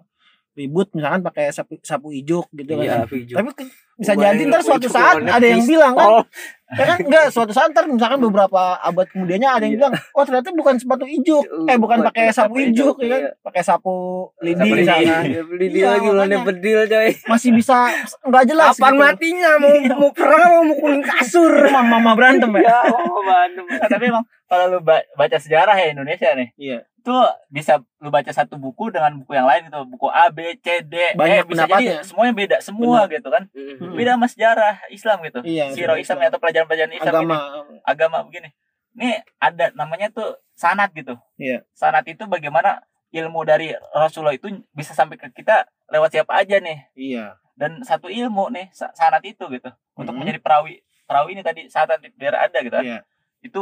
[0.54, 2.84] ribut misalkan pakai sapu sapu ijuk gitu kan.
[2.84, 3.34] Iya, Fijo.
[3.34, 6.26] Tapi ke- bisa jadi ntar suatu ijuk, saat ada yang bilang kan,
[6.74, 9.80] ya kan enggak suatu saat ntar misalkan beberapa abad kemudiannya ada yang Iya.
[9.80, 13.30] bilang, oh ternyata bukan sepatu ijuk, eh bukan pakai sapu ijuk, ijuk, ya kan, iya.
[13.40, 13.94] pakai sapu
[14.40, 14.90] lidi Sapu lidi.
[14.90, 15.18] Iya,
[15.54, 17.10] Iya, lagi ulannya bedil coy.
[17.24, 17.78] masih bisa
[18.24, 18.74] nggak jelas.
[18.76, 19.02] Kapan gitu.
[19.04, 21.54] matinya mau mau perang mau mukulin kasur?
[21.68, 22.62] Mama, mama berantem ya.
[22.64, 23.22] Ya, oh.
[23.24, 26.80] Nah, tapi emang kalau lu ba- baca sejarah ya Indonesia nih Iya.
[27.04, 27.16] Itu
[27.50, 31.12] bisa lu baca satu buku dengan buku yang lain gitu buku A B C D
[31.14, 33.92] Banyak E bisa jadi semuanya beda semua gitu kan Hmm.
[33.92, 35.68] beda sama sejarah Islam gitu Iya.
[35.70, 37.36] siro Islam atau pelajaran-pelajaran Islam agama.
[37.36, 38.50] ini agama begini
[38.94, 41.68] ini ada namanya tuh sanat gitu Iya.
[41.72, 42.80] sanat itu bagaimana
[43.12, 47.36] ilmu dari Rasulullah itu bisa sampai ke kita lewat siapa aja nih Iya.
[47.54, 50.18] dan satu ilmu nih sa- sanat itu gitu untuk Mhm.
[50.18, 52.82] menjadi perawi perawi ini tadi sanat biar ada gitu kan.
[52.82, 53.00] Iya.
[53.42, 53.60] itu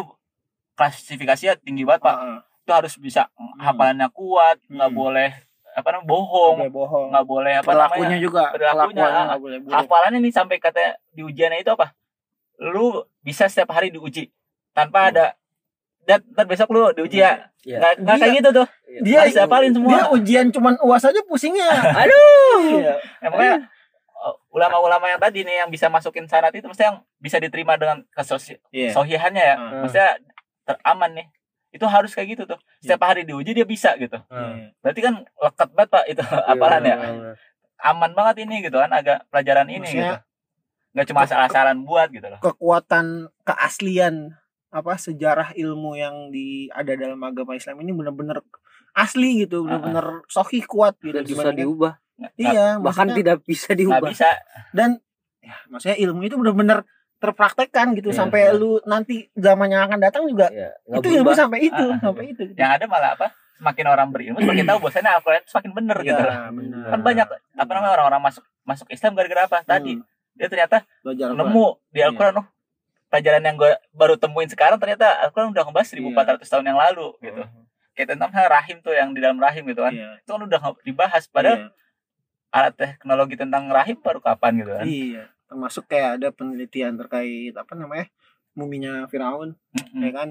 [0.71, 2.39] klasifikasinya tinggi banget pak Heeh.
[2.61, 4.97] Itu harus bisa hafalannya kuat nggak Hmm.
[4.97, 5.29] boleh
[5.71, 7.05] apa namanya bohong Boleh bohong.
[7.09, 8.43] nggak boleh apa Perilakunya namanya juga.
[8.51, 9.25] Perilakunya, ah.
[9.31, 11.95] nggak hafalannya nih sampai kata di ujiannya itu apa
[12.59, 12.85] lu
[13.19, 14.29] bisa setiap hari diuji
[14.71, 15.09] tanpa Hmm.
[15.09, 15.25] ada
[16.01, 17.77] dan ntar besok lu diuji ya Iya.
[17.77, 18.67] nggak nggak Dia- kayak gitu tuh
[18.99, 21.69] Dia harus dihafalin semua Dia ujian cuman uas aja pusingnya.
[22.03, 22.59] Aduh.
[22.75, 22.93] Iya.
[23.17, 23.55] Ya, makanya
[24.13, 28.03] uh, ulama-ulama yang tadi nih yang bisa masukin syarat itu mesti yang bisa diterima dengan
[28.09, 28.91] kesosi Iya.
[28.91, 29.81] sohihannya ya Hmm.
[29.81, 30.11] maksudnya
[30.63, 31.27] teraman nih
[31.71, 32.59] itu harus kayak gitu tuh.
[32.77, 32.95] Iya.
[32.95, 34.19] setiap hari diuji dia bisa gitu.
[34.27, 34.75] Hmm.
[34.79, 36.95] berarti kan lekat banget pak itu apalan ya?
[36.95, 37.33] Iya,
[37.81, 40.29] aman banget ini gitu kan agak pelajaran ini Maksudnya- gitu.
[40.91, 42.39] Nggak cuma asal-asalan buat gitu loh.
[42.41, 43.05] Kekuatan
[43.41, 44.35] keaslian
[44.67, 48.43] apa sejarah ilmu yang di ada dalam agama Islam ini benar-benar
[48.91, 51.93] asli gitu, benar-benar sohih kuat gitu Dan dibandingkan- diubah.
[52.35, 54.03] Iya, Bahkan tidak bisa diubah.
[54.05, 54.27] bisa.
[54.69, 54.99] Dan
[55.39, 56.83] ya, maksudnya ilmu itu benar-benar
[57.21, 58.57] terpraktekkan gitu Iya, sampai iya.
[58.57, 61.99] lu nanti zaman yang akan datang juga Iya, nggak itu ilmu sampai itu, Ah, ah.
[62.01, 62.41] sampai itu.
[62.49, 62.57] gitu.
[62.57, 63.29] yang ada malah apa?
[63.61, 66.33] Semakin orang berilmu semakin tahu bahwasanya Al-Quran itu semakin bener gitu loh.
[66.33, 66.85] Iya, benar.
[66.89, 67.27] kan banyak
[67.61, 69.57] apa namanya orang-orang masuk masuk Islam gara-gara apa?
[69.61, 69.93] Tadi.
[69.95, 70.03] Hmm,
[70.33, 72.47] dia ternyata belajar nemu di Al-Quran oh
[73.11, 77.41] pelajaran yang gue baru temuin sekarang ternyata Al-Quran udah ngebahas 1400 tahun yang lalu gitu.
[77.91, 79.93] Kayak tentang rahim tuh yang di dalam rahim gitu kan.
[79.93, 80.09] Iya.
[80.17, 81.69] itu kan udah dibahas padahal
[82.51, 84.85] alat teknologi tentang rahim baru kapan gitu kan.
[84.87, 88.07] Iya, termasuk kayak ada penelitian terkait apa namanya
[88.51, 89.99] muminya Firaun, Mm-mm.
[89.99, 90.29] ya kan?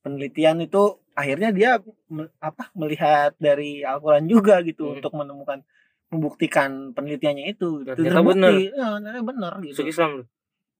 [0.00, 1.70] Penelitian itu akhirnya dia
[2.08, 4.96] me- apa melihat dari Al-Quran juga gitu Hmm.
[4.96, 5.60] untuk menemukan
[6.08, 10.10] membuktikan penelitiannya itu Dan itu ternyata terbukti ya, ternyata bener gitu Masuk Islam.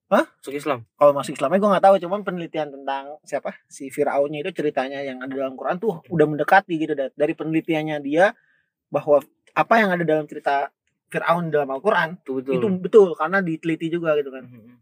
[0.08, 0.26] Hah?
[0.26, 0.78] Masuk Islam.
[0.92, 5.18] kalau masuk Islamnya gue nggak tahu cuman penelitian tentang siapa si Firaunnya itu ceritanya yang
[5.18, 8.34] ada dalam Quran tuh udah mendekati gitu da- dari penelitiannya dia
[8.88, 9.22] bahwa
[9.52, 10.74] apa yang ada dalam cerita
[11.10, 12.54] Firaun dalam Al-Quran Itu betul.
[12.54, 14.74] itu betul karena diteliti juga gitu kan Mhm.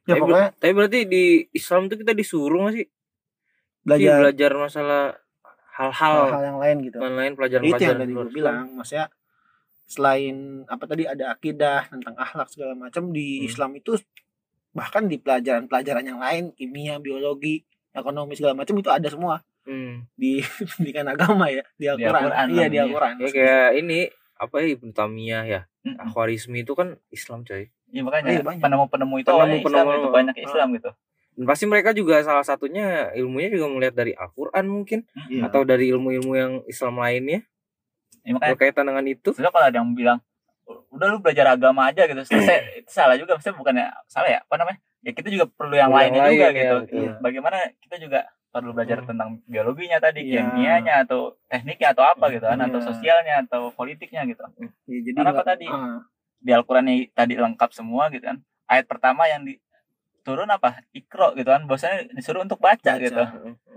[0.00, 2.86] ya Tapi- pokoknya Tapi berarti di Islam tuh kita disuruh nggak sih?
[3.80, 5.02] Belajar belajar masalah
[5.72, 9.06] hal-hal hal-hal yang lain gitu lain lain itu yang pelajaran-pelajaran tadi gue bilang maksudnya
[9.84, 13.48] selain apa tadi ada akidah tentang akhlak segala macam di Hmm.
[13.48, 13.96] Islam itu
[14.70, 20.04] bahkan di pelajaran-pelajaran yang lain kimia biologi ekonomi segala macam itu ada semua Hmm.
[20.14, 20.38] di
[20.70, 22.76] pendidikan agama ya di Al-Quran iya di.
[22.78, 24.00] Al-Quran Ya kayak ini
[24.40, 25.60] apa ya Ibnu Tamiyah ya.
[25.80, 26.00] Mm-mm.
[26.00, 27.68] Akhwarizmi itu kan Islam coy.
[27.86, 28.62] Iya makanya Iya, banyak.
[28.62, 30.00] penemu-penemu itu awalnya Islam Penemu-penemu.
[30.00, 30.90] itu banyak Islam gitu.
[31.30, 35.46] Dan pasti mereka juga salah satunya ilmunya juga melihat dari Al-Qur'an mungkin Iya.
[35.46, 37.44] atau dari ilmu-ilmu yang Islam lainnya
[38.20, 39.28] Iya makanya berkaitan dengan itu.
[39.30, 40.18] sebenarnya kalau ada yang bilang
[40.70, 44.54] udah lu belajar agama aja gitu selesai itu salah juga maksudnya bukannya salah ya apa
[44.54, 47.08] namanya ya kita juga perlu yang yang lainnya juga lain, ya, gitu betul.
[47.18, 49.08] bagaimana kita juga perlu belajar Hmm.
[49.08, 50.42] tentang biologinya tadi Iya.
[50.44, 52.86] kimianya atau tekniknya atau apa gitu kan atau Iya.
[52.86, 54.42] sosialnya atau politiknya gitu
[54.84, 55.66] Ya, jadi Karena apa tadi?
[55.66, 56.02] ah,
[56.36, 59.60] di Al-Quran ini tadi lengkap semua gitu kan ayat pertama yang di
[60.20, 62.98] turun apa ikro gitu kan bahwasanya disuruh untuk baca, Baca.
[62.98, 63.22] gitu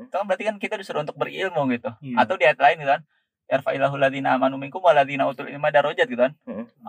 [0.01, 2.15] itu kan berarti kan kita disuruh untuk berilmu gitu Iya.
[2.19, 3.01] atau di ayat lain gitu kan
[3.45, 6.33] yarfa'illahu ladina amanu minkum waladina utul ilma darajat gitu kan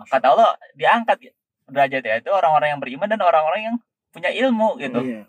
[0.05, 1.31] kata Allah diangkat
[1.65, 3.75] derajat ya itu orang-orang yang beriman dan orang-orang yang
[4.09, 5.21] punya ilmu gitu iya.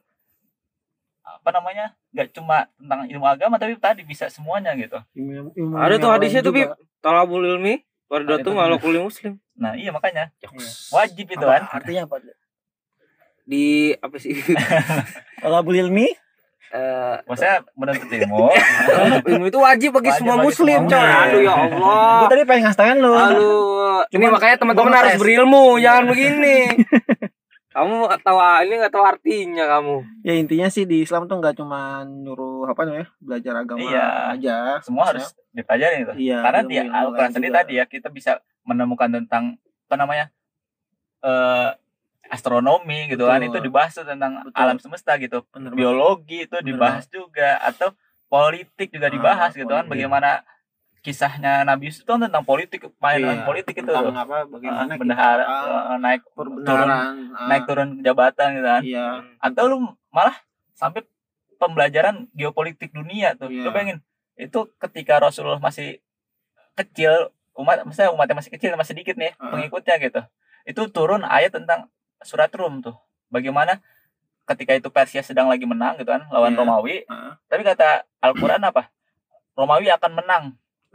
[1.27, 5.99] Apa namanya nggak cuma tentang ilmu agama tapi tadi bisa semuanya gitu Ilmu- ilmu Ada
[5.99, 6.55] tuh hadisnya tuh.
[6.55, 6.71] Bib.
[7.03, 8.57] Talabul ilmi Ada wardatu tuh.
[8.57, 9.43] ala kulli muslim.
[9.53, 10.95] nah iya makanya Yoks.
[10.95, 12.23] wajib itu kan artinya apa
[13.43, 14.39] Di apa sih?
[15.43, 16.15] kalau ilmi
[16.67, 18.51] Eh, maksudnya menuntut ilmu
[19.31, 21.07] ilmu itu wajib bagi Wajib semua bagi muslim, semua coy.
[21.23, 22.19] Aduh ya Allah.
[22.19, 26.59] gue tadi pengen ngasih tangan lu Aduh, ini makanya teman-teman harus berilmu, jangan begini.
[27.77, 29.97] kamu tahu ini nggak tahu artinya kamu.
[30.25, 34.07] ya intinya sih di Islam tuh nggak cuma nyuruh apa namanya belajar agama Iya.
[34.33, 38.41] aja semua harus dipelajari itu iya karena di ilmu-ilmu Al-Quran sendiri tadi ya kita bisa
[38.65, 40.27] menemukan tentang apa namanya
[41.21, 41.71] eh
[42.27, 43.55] astronomi gitu kan Betul.
[43.55, 44.59] itu dibahas tuh tentang Betul.
[44.59, 47.95] alam semesta gitu Bener biologi itu Bener dibahas juga atau
[48.27, 49.93] politik juga Ah, dibahas gitu kan politik.
[50.11, 50.43] bagaimana
[51.07, 54.99] kisahnya Nabi Yusuf itu kan tentang politik main Iya, politik itu tentang apa bagaimana kita
[54.99, 56.59] bendahara ah, eh, naik turun
[56.91, 57.15] ah,
[57.47, 58.83] naik turun jabatan gitu kan.
[58.83, 59.07] Iya.
[59.39, 59.77] Atau lu
[60.11, 60.35] malah
[60.75, 61.07] sampai
[61.57, 63.47] pembelajaran geopolitik dunia tuh.
[63.47, 63.63] Iya.
[63.63, 63.99] lu bayangin
[64.35, 66.03] itu ketika Rasulullah masih
[66.75, 69.55] kecil umat misalnya umatnya masih kecil masih dikit nih Ah.
[69.55, 70.21] pengikutnya gitu.
[70.67, 71.87] Itu turun ayat tentang
[72.21, 72.99] surat Rum tuh.
[73.31, 73.79] Bagaimana
[74.45, 76.59] ketika itu Persia sedang lagi menang gitu kan lawan Iya.
[76.59, 76.97] Romawi.
[77.07, 78.91] Ah, tapi kata Al-Quran apa?
[79.57, 80.45] Romawi akan menang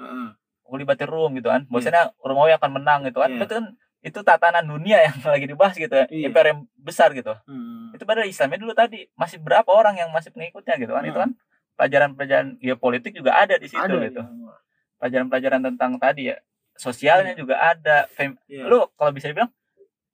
[0.01, 0.29] ah,
[0.65, 3.39] Ulibatir Rum gitu kan bahwasanya Romawi akan menang gitu kan Iya.
[3.39, 3.65] itu kan
[4.01, 6.27] itu tatanan dunia yang lagi dibahas gitu ya Iya.
[6.27, 7.93] imperium besar gitu hmm.
[7.93, 11.23] itu padahal Islamnya dulu tadi masih berapa orang yang masih pengikutnya gitu kan itu Hmm.
[11.23, 11.31] kan
[11.73, 14.53] pelajaran-pelajaran geopolitik juga ada di situ ada gitu ya.
[14.97, 16.37] pelajaran-pelajaran tentang tadi ya
[16.73, 18.65] sosialnya juga ada Fem- Iya.
[18.65, 19.49] lu kalau bisa dibilang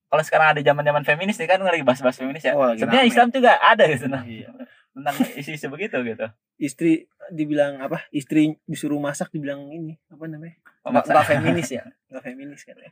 [0.08, 3.04] kalau sekarang ada zaman-zaman feminis nih kan lagi bahas-bahas feminis ya lagi sebenarnya.
[3.06, 4.50] Islam juga ada gitu nah, Iya.
[4.97, 6.25] Tentang isu-isu begitu gitu?
[6.57, 8.10] Istri dibilang apa?
[8.10, 10.57] Istri disuruh masak dibilang ini apa namanya?
[10.57, 11.83] Nggak Pemaksa- nggak feminis ya?
[12.10, 12.91] Nggak feminis katanya.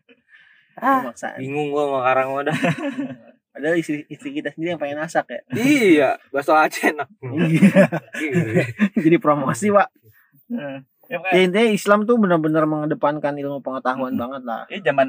[0.75, 2.57] Ah, pemaksaan bingung gua sama karang wadah.
[3.55, 5.39] padahal istri istri kita sendiri yang pengen masak ya.
[5.55, 7.07] Iya, bakso Aceh enak.
[7.23, 7.87] Iya.
[8.93, 9.87] jadi promosi pak.
[10.45, 10.83] Hmm.
[11.07, 14.21] ya, ya intinya Islam tuh benar-benar mengedepankan ilmu pengetahuan Mm-mm.
[14.21, 14.61] banget lah.
[14.67, 15.07] Ini zaman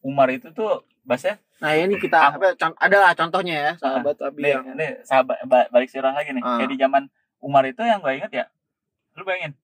[0.00, 4.40] Umar itu tuh bahasnya nah ini kita apa con- ada lah contohnya ya sahabat Abi
[4.40, 6.56] nih, yang nih sahabat ba- balik sirah lagi nih Ah.
[6.56, 7.02] kayak di zaman
[7.38, 8.44] Umar itu yang gue inget ya
[9.12, 9.58] lu bayangin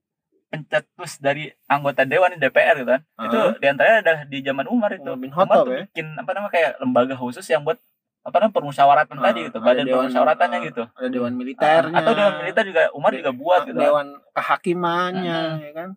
[0.46, 3.52] pencetus dari anggota dewan di DPR gitu kan itu Ah.
[3.52, 5.82] di antaranya adalah di zaman Umar itu Umar bin Umar tuh ya.
[5.84, 7.78] bikin apa namanya kayak lembaga khusus yang buat
[8.22, 11.94] apa namanya permusyawaratan Ah, tadi gitu ada badan dewan- permusyawaratannya ah, gitu ada dewan militernya
[11.94, 15.54] atau dewan militer juga Umar juga buat gitu dewan kehakimannya Ah.
[15.60, 15.90] ya kan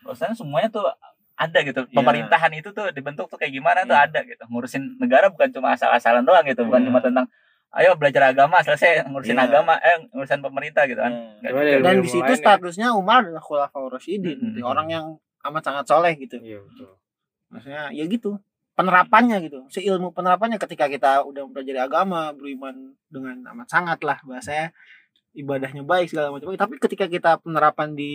[0.00, 0.84] Bahwasanya semuanya tuh
[1.34, 1.94] ada gitu Iya.
[1.94, 4.06] pemerintahan itu tuh dibentuk tuh kayak gimana tuh Iya.
[4.06, 6.88] ada gitu ngurusin negara bukan cuma asal-asalan doang gitu bukan Iya.
[6.90, 7.26] cuma tentang
[7.74, 9.50] ayo belajar agama selesai ngurusin Iya.
[9.50, 11.10] agama eh ngurusin pemerintah gitu kan
[11.42, 11.60] juga.
[11.60, 12.38] deh, dan ilmu di situ ya.
[12.38, 14.54] statusnya Umar adalah khulafaur rasyidin Mm-mm.
[14.54, 14.64] gitu.
[14.64, 15.06] orang yang
[15.42, 16.94] amat sangat soleh gitu Iya, betul.
[17.50, 18.38] maksudnya ya gitu
[18.74, 22.74] penerapannya gitu seilmu penerapannya ketika kita udah mempelajari agama beriman
[23.06, 24.70] dengan amat sangat lah bahasanya
[25.32, 28.14] ibadahnya baik segala macam tapi ketika kita penerapan di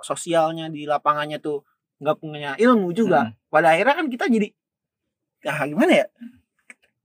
[0.00, 1.64] sosialnya di lapangannya tuh
[1.98, 3.34] nggak punya ilmu juga Hmm.
[3.48, 4.48] pada akhirnya kan kita jadi
[5.44, 6.06] ah gimana ya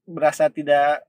[0.03, 1.06] berasa tidak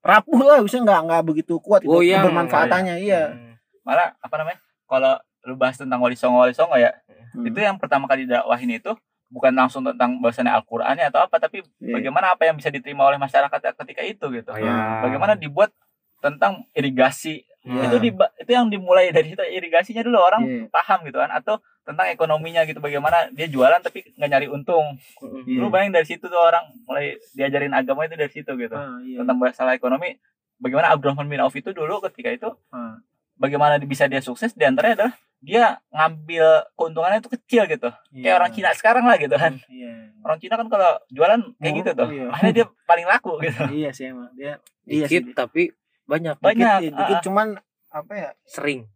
[0.00, 3.54] rapuh lah bisa nggak nggak begitu kuat itu Goyang, bermanfaatannya iya Hmm.
[3.82, 6.92] malah apa namanya kalau lu bahas tentang wali songo wali songo ya
[7.32, 7.46] Hmm.
[7.46, 8.90] itu yang pertama kali dakwahin itu
[9.30, 11.94] bukan langsung tentang bahasanya Al-Qur'annya atau apa tapi Iya.
[11.94, 14.50] bagaimana apa yang bisa diterima oleh masyarakat ketika itu gitu.
[14.50, 15.06] Oh, ya.
[15.06, 15.70] Bagaimana dibuat
[16.18, 17.86] tentang irigasi Iya.
[17.86, 20.64] itu di itu yang dimulai dari situ irigasinya dulu orang Iya.
[20.68, 24.94] paham gitu kan atau tentang ekonominya gitu bagaimana dia jualan tapi nggak nyari untung
[25.42, 25.58] Iya.
[25.58, 29.18] lu bayangin dari situ tuh orang mulai diajarin agama itu dari situ gitu Ah, iya.
[29.18, 30.14] tentang masalah ekonomi
[30.56, 33.02] bagaimana Abdurrahman bin Auf itu dulu ketika itu Ah.
[33.34, 38.22] bagaimana bisa dia sukses di antaranya adalah dia ngambil keuntungannya itu kecil gitu Iya.
[38.22, 40.14] kayak orang Cina sekarang lah gitu kan Iya.
[40.22, 42.24] orang Cina kan kalau jualan kayak Oh, gitu tuh iya.
[42.30, 45.18] makanya dia paling laku gitu Iya sih emang dia iya sih.
[45.18, 45.74] Dikit tapi
[46.04, 46.42] banyak.
[46.42, 46.78] Banyak.
[46.82, 47.22] Dikit, dikit ah, ah.
[47.22, 47.48] cuman
[47.90, 48.30] apa ya?
[48.46, 48.86] Sering.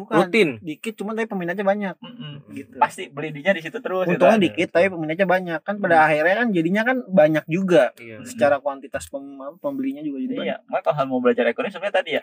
[0.00, 0.48] Bukan Rutin.
[0.58, 2.32] dikit cuman tapi peminatnya banyak Mm-mm.
[2.50, 2.74] gitu.
[2.76, 4.16] pasti belinya di situ terus gitu.
[4.16, 4.46] Untungnya ada.
[4.46, 8.24] dikit tapi peminatnya banyak kan pada akhirnya kan jadinya kan banyak juga Iya.
[8.24, 9.22] secara kuantitas pem,
[9.56, 10.46] pembelinya juga jadi banyak.
[10.56, 12.22] Iya, makanya kalau mau belajar ekonomi sebenarnya tadi ya.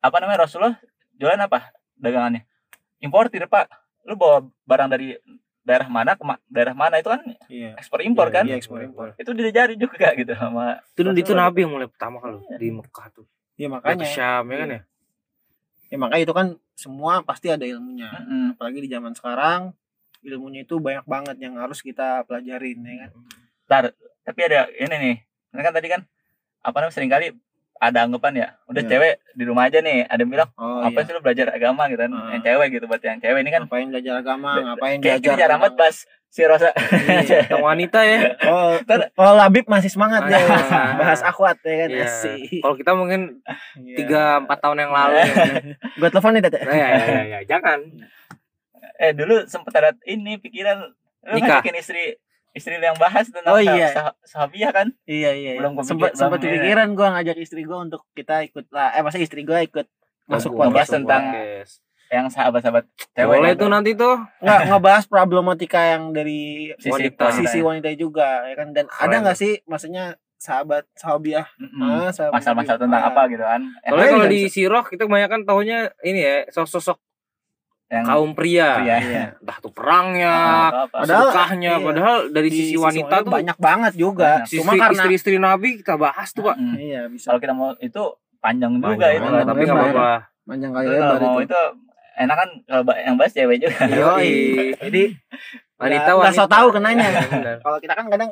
[0.00, 0.76] Apa namanya Rasulullah
[1.14, 1.58] jualan apa
[1.94, 2.48] dagangannya?
[2.98, 3.68] Importir pak.
[4.02, 5.14] Lu bawa barang dari
[5.60, 7.76] daerah mana ke ma- daerah mana itu kan Iya.
[7.76, 8.42] ekspor impor kan?
[8.42, 9.12] Iya, ekspor impor.
[9.14, 10.80] Itu diajari juga gitu sama.
[10.90, 11.32] Itu itu.
[11.32, 12.56] Nabi yang mulai pertama kali Iya.
[12.56, 13.26] di Mekah tuh.
[13.54, 14.80] Ya Ke makanya Syam ya kan ya?
[15.88, 16.46] Ya makanya itu kan
[16.76, 18.08] semua pasti ada ilmunya.
[18.22, 18.54] Mm-mm.
[18.54, 19.72] Apalagi di zaman sekarang
[20.22, 23.10] ilmunya itu banyak banget yang harus kita pelajarin ya kan.
[23.68, 23.84] Ntar,
[24.24, 25.16] tapi ada ini nih.
[25.54, 26.00] Ini kan tadi kan
[26.60, 27.26] apa namanya sering kali
[27.78, 28.90] ada anggapan ya, udah Iya.
[28.90, 30.02] cewek di rumah aja nih.
[30.10, 31.06] Ada yang bilang Oh apa iya.
[31.06, 32.10] sih lu belajar agama gitu kan?
[32.10, 32.34] Ah.
[32.34, 35.60] Yang cewek gitu, berarti yang cewek ini kan Ngapain belajar agama, ngapain kayak belajar jarang
[35.62, 35.96] banget bahas
[36.28, 36.70] si Rosa.
[37.24, 37.56] Iya.
[37.56, 38.36] Wanita ya.
[38.44, 38.76] Oh,
[39.16, 40.94] oh Labib masih semangat ya Ah.
[40.94, 41.88] bahas akhwat ya kan.
[41.88, 42.04] Iya.
[42.04, 42.60] Asik.
[42.60, 43.20] Kalau kita mungkin
[43.74, 43.96] Iya.
[43.96, 45.16] tiga empat tahun yang lalu.
[45.16, 45.24] ya.
[45.96, 46.58] Gua telepon nih Tete.
[46.60, 47.78] Nah, ya, ya, ya, ya, jangan.
[48.98, 50.90] eh dulu sempet ada ini pikiran lu
[51.32, 51.62] Nikah.
[51.62, 52.18] ngajakin istri
[52.50, 53.94] istri lu yang bahas tentang Oh, iya.
[53.94, 55.50] sah- sahabiah kan Iya iya.
[55.54, 55.60] iya.
[55.60, 56.58] Belum Sempat ini.
[56.58, 58.90] kepikiran gua ngajak istri gua untuk kita ikut lah.
[58.92, 59.86] Eh masa istri gua ikut
[60.26, 61.72] masuk podcast podcast tentang podcast.
[62.08, 64.16] Yang sahabat-sahabat cewek Boleh tuh nanti tuh.
[64.38, 67.20] nggak ngebahas problematika yang dari Sisi wanita.
[67.22, 67.38] wanita.
[67.38, 69.04] sisi wanita juga ya kan dan Keren.
[69.04, 71.82] ada nggak sih maksudnya sahabat sahabiah Mm-mm.
[71.82, 73.10] ah, sahabat masalah-masalah tentang ah.
[73.10, 76.96] apa gitu kan Soalnya kalau di Siroh kita kebanyakan tahunya ini ya sosok-sosok
[77.88, 78.68] yang kaum pria.
[78.78, 78.96] pria.
[79.00, 79.24] Iya.
[79.34, 80.34] Entah tuh perangnya,
[80.84, 80.92] apa.
[80.92, 81.80] Padahal- sedekahnya, iya.
[81.80, 84.52] padahal dari Di sisi wanita tuh banyak banget juga Banyak.
[84.52, 86.56] cuma istri, karena istri-istri Nabi kita bahas tuh, Pak.
[86.60, 86.76] Mm.
[86.76, 88.02] iya bisa kalau kita mau itu
[88.38, 90.10] panjang juga Banyak itu banget, tapi nggak apa-apa.
[90.44, 91.62] panjang kali kalau lebar mau itu itu
[92.18, 94.34] enak kan kalau yang bahas cewek juga Yoi.
[94.84, 95.02] jadi
[95.74, 96.36] Wanita nggak wanita.
[96.36, 98.30] so tahu kenanya Iya, kalau kita kan kadang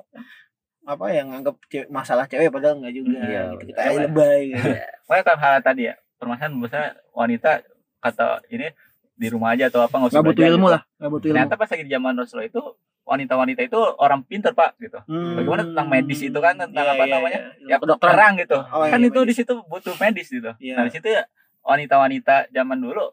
[0.82, 3.64] apa yang nganggap cewek, masalah cewek padahal nggak juga Iya, gitu.
[3.68, 4.66] kita aja lebay gitu.
[5.02, 7.50] Pokoknya kalau hal tadi ya permasalahan misalnya wanita
[7.98, 8.66] kata ini
[9.12, 10.74] di rumah aja atau apa nggak usah butuh belajar ilmu gitu.
[10.74, 12.62] lah nggak butuh ilmu ternyata pas lagi di zaman Rasulullah itu
[13.02, 15.34] wanita-wanita itu orang pinter pak gitu Hmm.
[15.34, 17.40] bagaimana tentang medis itu kan, tentang Iya, apa iya, namanya?
[17.56, 17.68] iya.
[17.68, 19.28] ya kedokteran perang gitu Oh, kan iya, itu medis.
[19.28, 20.74] di situ butuh medis gitu Iya.
[20.74, 21.22] nah di situ ya
[21.62, 23.04] wanita-wanita zaman dulu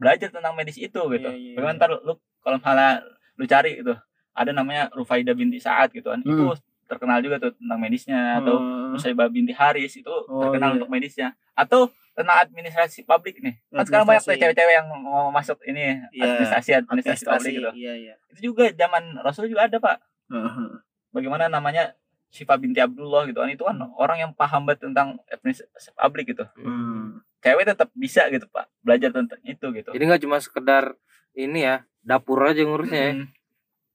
[0.00, 1.78] belajar tentang medis itu gitu Iya, iya, bagaimana iya.
[1.78, 2.90] ntar lu kalau misalnya
[3.36, 3.92] lu cari gitu
[4.32, 6.56] ada namanya Rufaida binti Saad gitu kan itu Hmm.
[6.86, 8.90] terkenal juga tuh tentang medisnya atau Hmm.
[8.90, 10.76] Nusaibah binti Haris itu Oh, terkenal iya.
[10.76, 15.60] untuk medisnya atau tentang administrasi publik nih kan sekarang banyak tuh cewek-cewek yang mau masuk
[15.62, 19.76] ini Iya, administrasi administrasi publik Administrasi, gitu iya iya itu juga zaman Rasul juga ada
[19.76, 20.68] pak Heeh.
[21.10, 21.94] bagaimana namanya
[22.28, 26.42] Syifa binti Abdullah gitu kan itu kan orang yang paham banget tentang administrasi publik gitu
[26.56, 27.22] Hmm.
[27.40, 30.92] Cewek tetap bisa gitu pak belajar tentang itu gitu Jadi nggak cuma sekedar
[31.32, 33.12] ini ya, dapur aja ngurusnya ya.
[33.14, 33.26] Hmm.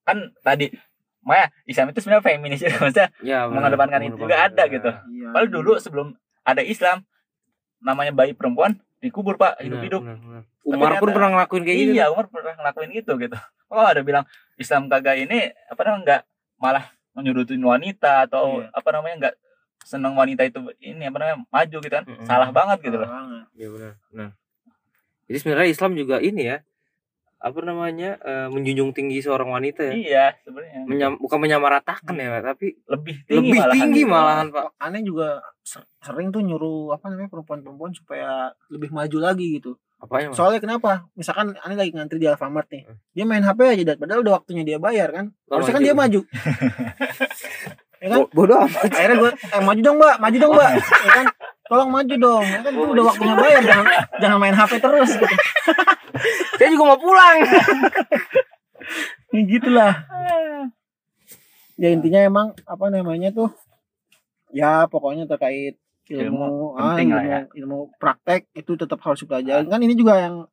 [0.01, 0.69] kan tadi
[1.19, 5.29] Maya Islam itu sebenarnya feminis ya maksudnya Ya, mengedepankan itu juga ada gitu Iya.
[5.29, 6.07] Padahal dulu sebelum
[6.43, 7.01] ada Islam
[7.79, 10.43] namanya bayi perempuan dikubur pak hidup-hidup benar, benar.
[10.63, 11.91] Umar pun pernah ngelakuin kayak gitu.
[11.93, 16.21] iya Umar pernah ngelakuin gitu gitu oh ada bilang Islam kagak ini apa namanya nggak
[16.57, 18.69] malah menyudutin wanita atau Iya.
[18.71, 19.35] apa namanya nggak
[19.85, 22.25] senang wanita itu ini apa namanya maju gitu kan Mm-mm.
[22.25, 23.45] salah banget gitu loh Salah banget.
[23.53, 23.93] Iya benar.
[24.09, 24.29] Nah,
[25.23, 26.57] jadi sebenarnya Islam juga ini ya,
[27.37, 29.93] apa namanya, eh, menjunjung tinggi seorang wanita ya.
[29.93, 34.09] iya sebenarnya Menyam- bukan menyamaratakan ya, tapi lebih tinggi lebih malahan tinggi gitu.
[34.11, 34.65] malahan pak.
[34.75, 35.27] aneh juga
[35.61, 39.77] ser- sering tuh nyuruh apa namanya perempuan-perempuan supaya lebih maju lagi gitu.
[39.95, 40.27] Apa ya?
[40.29, 41.05] Soalnya kenapa?
[41.13, 42.83] Misalkan aneh lagi ngantri di Alfamart nih.
[42.83, 42.97] Hmm.
[43.11, 45.25] Dia main HP aja padahal udah waktunya dia bayar kan.
[45.47, 46.19] Harusnya kan dia maju.
[48.05, 48.19] ya kan?
[48.29, 48.85] Bodoh amat.
[48.93, 50.15] Akhirnya gue eh maju dong, Mbak.
[50.21, 50.71] Maju dong, Mbak.
[50.77, 51.25] Ya kan?
[51.65, 52.45] Tolong maju dong.
[52.45, 53.85] Ya kan tuh udah waktunya bayar jangan
[54.21, 55.35] jangan main HP terus gitu.
[56.61, 57.37] Saya juga mau pulang.
[59.33, 59.93] Ya gitulah.
[61.75, 63.49] Ya intinya emang apa namanya tuh
[64.55, 65.75] ya pokoknya terkait
[66.07, 67.39] ilmu, Ilmu ah, ilmu, lah ya.
[67.57, 69.65] ilmu praktek itu tetap harus dipelajari.
[69.67, 70.45] Kan ini juga yang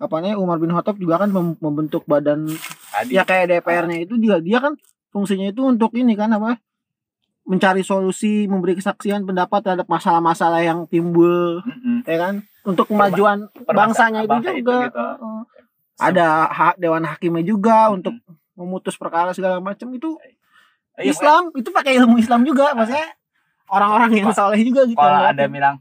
[0.00, 2.48] apa namanya Umar bin Khattab juga kan mem- membentuk badan
[2.94, 4.78] Tadi, ya kayak DPR-nya itu dia dia kan
[5.12, 6.56] fungsinya itu untuk ini kan apa
[7.42, 12.06] mencari solusi, memberi kesaksian pendapat terhadap masalah-masalah yang timbul, Mm-mm.
[12.06, 12.34] ya kan?
[12.62, 14.54] Untuk kemajuan bangsanya itu juga.
[14.60, 14.76] gitu.
[14.94, 15.40] Heeh.
[15.98, 18.14] Ada hak dewan hakimnya juga untuk
[18.54, 20.18] memutus perkara segala macam itu
[21.00, 23.16] Iya, Islam itu pakai ilmu Islam juga maksudnya
[23.72, 25.80] orang-orang yang soleh juga gitu kalau ada bilang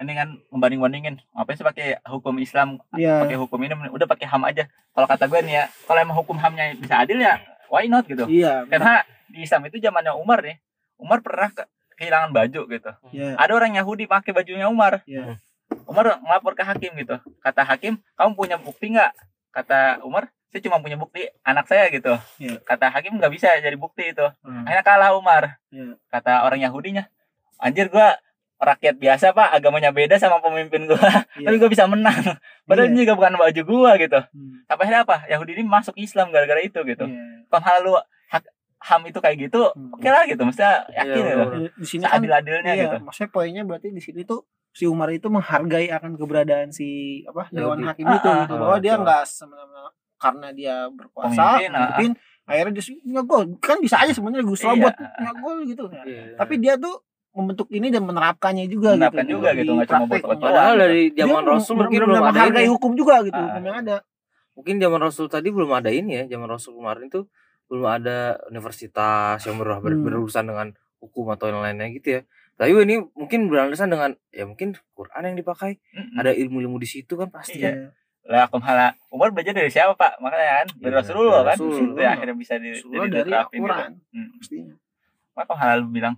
[0.00, 4.24] ini kan membanding bandingin ngapain sih pakai hukum Islam ya pakai hukum ini udah pakai
[4.32, 4.64] ham aja
[4.96, 7.36] kalau kata gue nih ya kalau emang hukum hamnya bisa adil ya
[7.68, 10.56] why not gitu iya karena di Islam itu zamannya Umar nih
[11.04, 12.90] Umar pernah ke- kehilangan baju gitu.
[13.12, 15.04] Ya ada orang Yahudi pakai bajunya Umar.
[15.04, 15.36] Ya
[15.84, 17.16] Umar ngelapor ke hakim gitu.
[17.38, 19.12] Kata hakim kamu punya bukti nggak?
[19.50, 22.14] Kata Umar saya cuma punya bukti anak saya gitu.
[22.38, 22.62] Iya.
[22.62, 24.22] kata hakim nggak bisa jadi bukti itu.
[24.40, 24.62] Hmm.
[24.64, 25.58] akhirnya kalah Umar.
[25.68, 25.98] Iya.
[26.08, 27.04] kata orang Yahudinya
[27.56, 28.16] anjir gua
[28.56, 29.50] rakyat biasa pak.
[29.52, 30.98] Agamanya beda sama pemimpin gua.
[31.34, 31.46] Iya.
[31.46, 32.38] tapi gua bisa menang.
[32.64, 32.94] Padahal Iya.
[32.94, 34.18] ini juga bukan baju gua gitu.
[34.18, 34.62] Hmm.
[34.64, 35.16] sampai akhirnya apa?
[35.26, 37.04] Yahudi ini masuk Islam gara-gara itu gitu.
[37.04, 37.22] Iya.
[37.46, 37.94] kalau hal lu
[38.84, 39.90] ham itu kayak gitu Hmm.
[39.90, 41.70] oke lah gitu maksudnya yakin Iya, gitu bener.
[41.74, 45.26] di sini kan seadil-adilnya iya, gitu maksudnya poinnya berarti di sini tuh si Umar itu
[45.26, 46.88] menghargai akan keberadaan si
[47.24, 47.88] apa Dewan Yahudi.
[47.88, 49.02] Hakim Ah, itu ah, gitu ah, bahwa dia betul.
[49.02, 52.10] nggak semena-mena karena dia berkuasa Pemimpin, ah, mungkin
[52.44, 54.68] akhirnya dia punya gol kan bisa aja sebenarnya Gus Iya.
[54.70, 56.02] Robot punya gol gitu ya.
[56.02, 56.22] Iya.
[56.36, 56.94] tapi dia tuh
[57.30, 61.24] membentuk ini dan menerapkannya juga Menerapkan gitu juga gitu, nggak cuma buat Padahal dari Dia
[61.24, 63.44] zaman Rasul mungkin belum ada menghargai hukum juga gitu Ah.
[63.48, 63.96] hukum yang ada
[64.54, 66.24] Mungkin zaman Rasul tadi belum ada ini ya.
[66.28, 67.26] Zaman Rasul kemarin tuh
[67.66, 70.00] belum ada universitas yang ber- Hmm.
[70.00, 72.20] berurusan dengan hukum atau yang lainnya gitu ya.
[72.54, 76.16] Tapi ini mungkin beralasan dengan ya mungkin Quran yang dipakai, Mm-mm.
[76.16, 77.70] ada ilmu-ilmu di situ kan pasti Iya.
[77.70, 77.74] ya.
[78.24, 81.92] lah kumhala Umar belajar dari siapa pak makanya kan dari Iya, Rasulullah kan Rasul.
[81.92, 83.74] Itu akhirnya bisa di, Rasulullah jadi dari diterapin gitu.
[84.08, 84.28] Hmm.
[84.34, 84.74] pastinya
[85.30, 86.14] maka kumhala lu bilang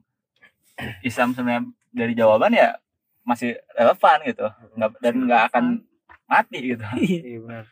[1.00, 2.78] Islam sebenarnya dari jawaban ya
[3.22, 5.64] masih relevan gitu nggak dan nggak akan
[6.26, 7.38] mati gitu Iya.
[7.42, 7.64] Benar.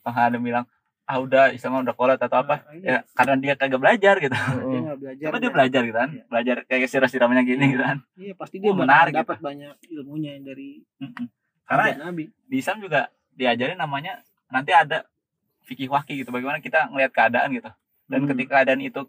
[0.00, 0.64] kumhala bilang
[1.06, 2.66] ah udah Islam udah kolot atau apa?
[2.66, 4.34] Nah, ya karena dia kagak belajar gitu.
[4.34, 6.10] Dia nggak belajar dia dia- belajar gitu kan?
[6.10, 6.24] Iya.
[6.26, 7.98] belajar kayak sirah-sirahnya gini gitu kan?
[8.12, 11.26] Iya pasti dia Oh, menarik dapat banyak ilmunya dari Mm-mm.
[11.62, 12.30] karena Nabi.
[12.42, 15.06] di Islam juga diajarin namanya nanti ada
[15.62, 17.70] fikih waki gitu bagaimana kita ngelihat keadaan gitu.
[18.04, 18.28] Dan Hmm.
[18.28, 19.00] ketika keadaan itu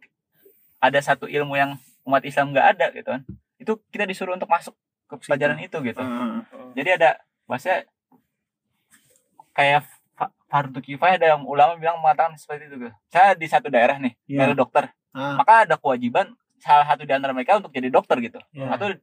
[0.77, 3.21] ada satu ilmu yang umat Islam nggak ada gitu kan
[3.57, 5.97] itu kita disuruh untuk masuk ke pelajaran itu gitu.
[5.97, 7.09] Ah, jadi ada
[7.43, 7.81] bahasa
[9.51, 9.81] kayak
[10.47, 12.93] fardu kifayah ada yang ulama bilang mengatakan seperti itu gitu.
[13.07, 14.47] saya di satu daerah nih Iya.
[14.47, 18.39] ada dokter ah, maka ada kewajiban salah satu di antara mereka untuk jadi dokter gitu
[18.51, 18.71] iya.
[18.71, 18.95] atau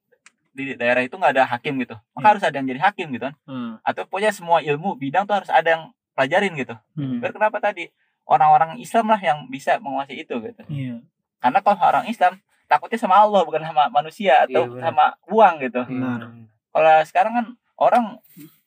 [0.50, 2.30] di daerah itu nggak ada hakim gitu maka Iya.
[2.33, 5.50] harus ada yang jadi hakim gitu kan Ah, atau pokoknya semua ilmu bidang tuh harus
[5.50, 5.83] ada yang
[6.14, 7.20] pelajarin gitu hmm.
[7.20, 7.90] biar kenapa tadi
[8.24, 11.04] orang-orang Islam lah yang bisa menguasai itu gitu Iya.
[11.38, 14.83] karena kalau orang Islam takutnya sama Allah bukan sama manusia atau Iya, benar.
[14.88, 16.20] sama uang gitu Benar.
[16.72, 18.04] kalau sekarang kan orang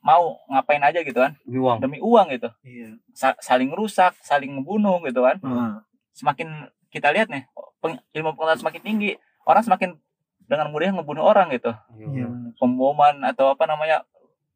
[0.08, 1.78] mau ngapain aja gitu kan Demi uang.
[1.78, 2.96] demi uang gitu Iya.
[3.12, 6.48] Sa- saling rusak saling membunuh gitu kan Ah, semakin
[6.88, 7.44] kita lihat nih
[7.78, 9.12] peng- ilmu pengetahuan semakin tinggi
[9.44, 9.90] orang semakin
[10.42, 12.56] dengan mudah ngebunuh orang gitu Iya, benar.
[12.56, 14.08] pemboman atau apa namanya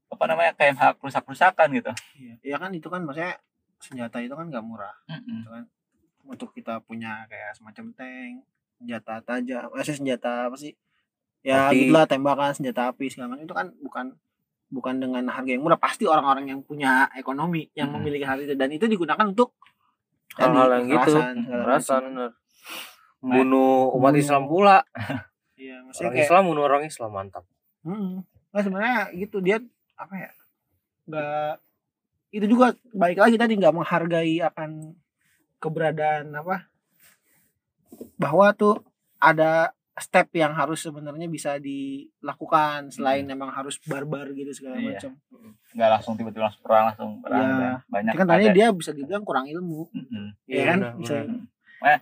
[0.07, 2.33] apa namanya kayak hak rusak-rusakan gitu Iya.
[2.41, 3.35] Ya kan itu kan maksudnya
[3.77, 5.65] senjata itu kan nggak murah gitu kan.
[6.23, 8.45] Untuk kita punya kayak semacam tank,
[8.77, 10.77] senjata tajam, masih senjata apa sih?
[11.41, 14.05] Ya gitulah tembakan senjata api segala macam itu kan bukan
[14.71, 17.99] bukan dengan harga yang murah pasti orang-orang yang punya ekonomi yang Mm-mm.
[18.01, 19.53] memiliki hal itu dan itu digunakan untuk
[20.39, 21.19] Hal-hal yang gitu.
[21.19, 22.31] benar.
[23.19, 24.23] Membunuh umat Membunuh.
[24.23, 24.77] Islam pula.
[25.61, 27.45] Iya, Orang kayak Islam bunuh orang Islam mantap.
[27.85, 28.25] Hmm.
[28.49, 29.61] Nah sebenarnya gitu dia
[29.93, 30.31] apa ya?
[31.05, 31.53] Nggak
[32.33, 34.97] itu juga baik lagi tadi nggak menghargai akan
[35.61, 36.65] keberadaan apa?
[38.17, 38.81] Bahwa tuh
[39.21, 39.69] ada
[40.01, 44.97] step yang harus sebenarnya bisa dilakukan selain memang harus barbar gitu segala Iya.
[44.97, 45.11] macam.
[45.71, 49.47] nggak langsung tiba-tiba langsung perang langsung perang dan banyak kan tadi dia bisa dibilang kurang
[49.47, 49.87] ilmu.
[49.89, 50.25] Mm-mm.
[50.43, 50.79] Iya kan?
[50.97, 51.99] Bisa- benar.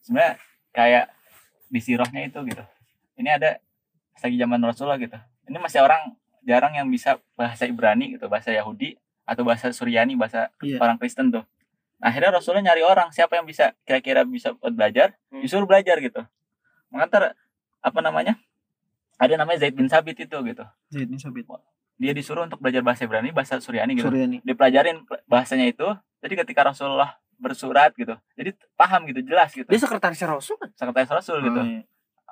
[0.00, 0.32] sebenarnya
[0.70, 1.04] kayak
[1.66, 2.62] di sirohnya itu gitu
[3.16, 3.58] ini ada
[4.16, 8.94] lagi zaman Rasulullah gitu ini masih orang jarang yang bisa bahasa Ibrani gitu bahasa Yahudi
[9.24, 10.78] atau bahasa Suryani bahasa Iya.
[10.78, 11.42] orang Kristen tuh
[11.96, 15.42] nah, akhirnya Rasulullah nyari orang siapa yang bisa kira-kira bisa buat belajar Hmm.
[15.42, 16.22] disuruh belajar gitu
[16.88, 17.34] mengantar
[17.78, 18.34] apa namanya
[19.16, 21.46] ada namanya Zaid bin Sabit itu gitu Zaid bin Sabit.
[21.96, 24.42] dia disuruh untuk belajar bahasa Ibrani bahasa Suryani gitu Suryani.
[24.42, 25.86] dipelajarin bahasanya itu
[26.18, 30.70] jadi ketika Rasulullah bersurat gitu jadi paham gitu jelas gitu Dia sekretaris Rasul kan?
[30.74, 31.80] sekretaris Rasul gitu Ah, iya.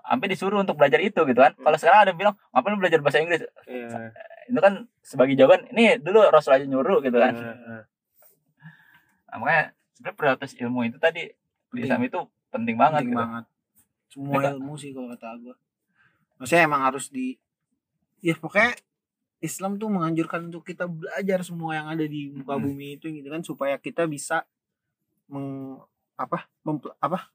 [0.05, 3.01] sampai disuruh untuk belajar itu gitu kan kalau sekarang ada yang bilang ngapain lu belajar
[3.01, 4.13] bahasa Inggris Iya.
[4.47, 7.53] itu kan sebagai jawaban ini dulu Rasul aja nyuruh gitu kan Iya.
[9.27, 9.63] nah, makanya
[9.93, 11.33] sebenarnya prioritas ilmu itu tadi
[11.71, 11.81] di.
[11.81, 12.19] Islam itu
[12.49, 13.45] penting banget penting gitu banget
[14.15, 15.55] semua Mereka- ilmu sih kalau kata gue
[16.39, 17.35] maksudnya emang harus di
[18.21, 18.79] ya pokoknya
[19.39, 22.65] Islam tuh menganjurkan untuk kita belajar semua yang ada di muka Hmm.
[22.65, 24.47] bumi itu gitu kan supaya kita bisa
[25.27, 25.77] meng
[26.15, 27.29] apa mem- apa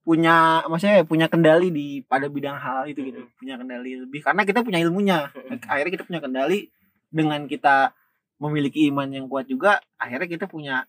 [0.00, 4.60] punya maksudnya punya kendali di pada bidang hal itu gitu punya kendali lebih karena kita
[4.60, 5.28] punya ilmunya.
[5.66, 6.70] Akhirnya kita punya kendali
[7.08, 7.92] dengan kita
[8.38, 10.88] memiliki iman yang kuat juga akhirnya kita punya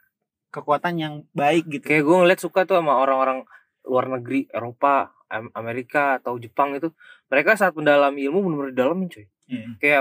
[0.50, 1.84] kekuatan yang baik gitu.
[1.84, 3.44] Kayak gue ngeliat suka tuh sama orang-orang
[3.84, 5.12] luar negeri Eropa
[5.54, 6.88] Amerika atau Jepang itu
[7.26, 9.24] mereka saat mendalami ilmu benar-benar dalamin cuy.
[9.48, 9.64] Iya.
[9.78, 10.00] kayak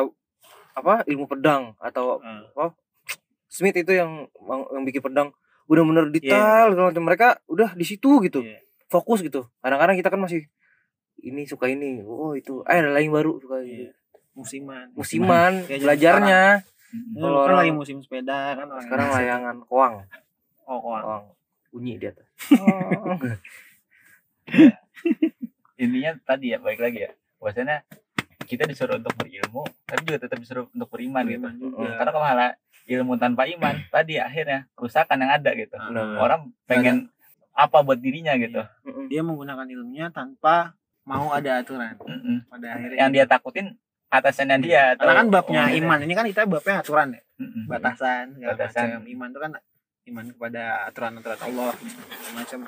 [0.73, 2.71] apa ilmu pedang atau Ah.
[3.47, 4.27] Smith itu yang
[4.71, 5.29] yang bikin pedang.
[5.67, 7.03] Benar-benar detail segala macam.
[7.05, 8.41] Mereka udah di situ gitu.
[8.41, 8.59] Iya.
[8.87, 9.45] fokus gitu.
[9.61, 10.47] Kadang-kadang kita kan masih
[11.21, 12.01] ini suka ini.
[12.01, 12.61] Oh itu.
[12.65, 13.63] Eh ada lain baru suka Iya.
[13.63, 13.85] ini
[14.33, 16.41] musiman musiman belajarnya.
[16.59, 16.63] Ya,
[17.17, 19.95] Kalau kan orang- lagi musim sepeda kan sekarang layangan koang.
[20.65, 21.03] Oh koang.
[21.03, 21.25] koang.
[21.71, 22.27] Bunyi dia tuh
[25.83, 27.11] intinya tadi ya baik lagi ya.
[27.41, 27.85] Bahwasanya
[28.51, 31.47] kita disuruh untuk berilmu tapi juga tetap disuruh untuk beriman gitu.
[31.47, 32.03] Juga.
[32.03, 32.51] karena kalau malah
[32.91, 35.77] ilmu tanpa iman tadi akhirnya kerusakan yang ada gitu.
[35.79, 36.19] Ah.
[36.19, 37.09] orang pengen
[37.55, 38.63] apa buat dirinya gitu.
[38.87, 39.07] Mm-mm.
[39.11, 40.75] dia menggunakan ilmunya tanpa
[41.07, 41.95] mau ada aturan.
[42.03, 42.51] Mm-mm.
[42.51, 43.79] pada akhirnya yang dia takutin
[44.11, 45.99] atasannya dia atau karena kan babnya orang iman.
[46.03, 47.23] Ini kan kita babnya aturan ya.
[47.39, 47.65] Mm-mm.
[47.71, 48.87] batasan Batasan.
[48.99, 49.03] macam.
[49.07, 49.53] Iman itu kan
[50.11, 51.73] iman kepada aturan-aturan Allah
[52.35, 52.61] macam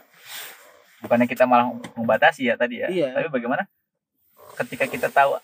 [1.02, 3.08] bukannya kita malah membatasi ya tadi ya Iya.
[3.12, 3.66] tapi bagaimana
[4.56, 5.36] ketika kita tahu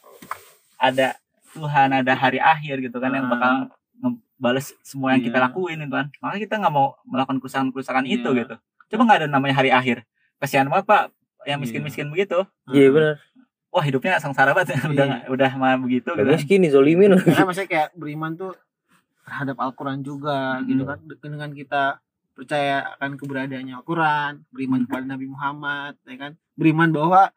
[0.77, 1.19] ada
[1.51, 3.31] Tuhan ada hari akhir gitu kan yang Ah.
[3.31, 3.53] bakal
[3.99, 5.45] ngebales semua yang kita Iya.
[5.45, 8.15] lakuin itu kan maka kita nggak mau melakukan kerusakan-kerusakan Iya.
[8.17, 8.55] itu gitu
[8.89, 10.07] coba nggak ada namanya hari akhir
[10.39, 11.03] kasihan banget pak
[11.45, 11.65] yang Iya.
[11.65, 13.19] miskin-miskin begitu iya benar
[13.69, 14.89] wah hidupnya sengsara banget Iya.
[14.89, 16.39] udah nggak- udah mah begitu gitu Udah kan.
[16.39, 18.53] miskin nih zolimin karena maksudnya kayak beriman tuh
[19.25, 20.67] terhadap Al-Quran juga Hmm.
[20.67, 21.83] gitu kan dengan kita
[22.39, 26.33] percaya akan keberadaannya Al-Quran beriman kepada Nabi Muhammad ya kan?
[26.55, 27.35] Beriman bahwa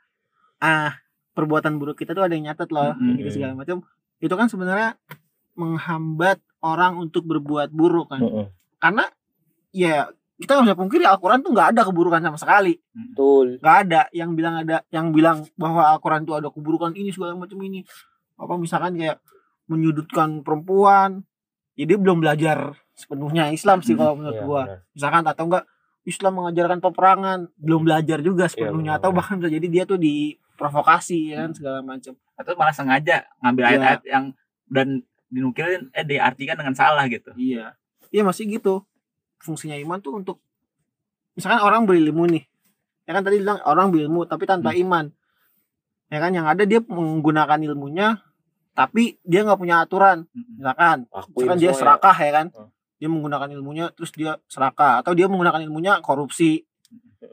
[0.62, 0.94] ah
[1.34, 3.18] perbuatan buruk kita tuh ada yang nyatet loh Hmm.
[3.18, 3.82] gitu segala macam.
[4.22, 4.94] Itu kan sebenarnya
[5.58, 8.22] menghambat orang untuk berbuat buruk kan.
[8.22, 8.46] Mm-mm.
[8.78, 9.06] karena
[9.74, 10.10] ya
[10.42, 12.74] kita nggak bisa pungkiri Al-Quran tuh nggak ada keburukan sama sekali.
[12.94, 13.62] Betul.
[13.62, 17.62] Nggak ada yang bilang ada yang bilang bahwa Al-Quran itu ada keburukan ini segala macam
[17.62, 17.86] ini.
[18.42, 19.22] Apa misalkan kayak
[19.70, 21.22] menyudutkan perempuan
[21.78, 24.62] jadi belum belajar sepenuhnya Islam sih Hmm, kalau menurut Iya, gua.
[24.64, 24.80] benar.
[24.92, 25.66] misalkan atau enggak
[26.04, 27.40] Islam mengajarkan peperangan.
[27.56, 28.94] Belum belajar juga Iya, sepenuhnya.
[28.94, 29.02] benar.
[29.02, 33.64] atau bahkan bisa jadi dia tuh diprovokasi ya kan segala macam atau malah sengaja ngambil
[33.64, 33.70] Iya.
[33.72, 34.26] ayat-ayat yang
[34.68, 34.88] dan
[35.28, 37.32] dinukilin eh diartikan dengan salah gitu.
[37.34, 37.74] Iya.
[38.08, 38.82] Iya masih gitu.
[39.38, 40.38] Fungsinya iman tuh untuk
[41.32, 42.44] misalkan orang berilmu nih.
[43.04, 44.82] Ya kan tadi bilang orang berilmu tapi tanpa Hmm.
[44.82, 45.06] iman.
[46.08, 48.20] Ya kan yang ada dia menggunakan ilmunya
[48.72, 50.26] tapi dia nggak punya aturan.
[50.34, 51.76] Misalkan Akuin misalkan dia ya.
[51.76, 52.48] serakah ya kan.
[52.50, 52.70] Hmm.
[53.02, 56.62] Dia menggunakan ilmunya terus dia serakah atau dia menggunakan ilmunya korupsi.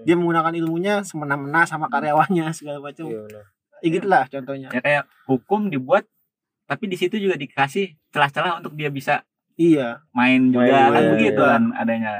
[0.08, 3.04] Dia menggunakan ilmunya semena-mena sama karyawannya segala macam.
[3.04, 3.44] Iya, benar.
[3.78, 4.68] ya gitulah contohnya.
[4.72, 6.08] Ya kayak hukum dibuat
[6.64, 10.00] tapi di situ juga dikasih celah-celah untuk dia bisa iya.
[10.12, 11.12] main juga Main kan juga.
[11.12, 12.10] begitu kan adanya.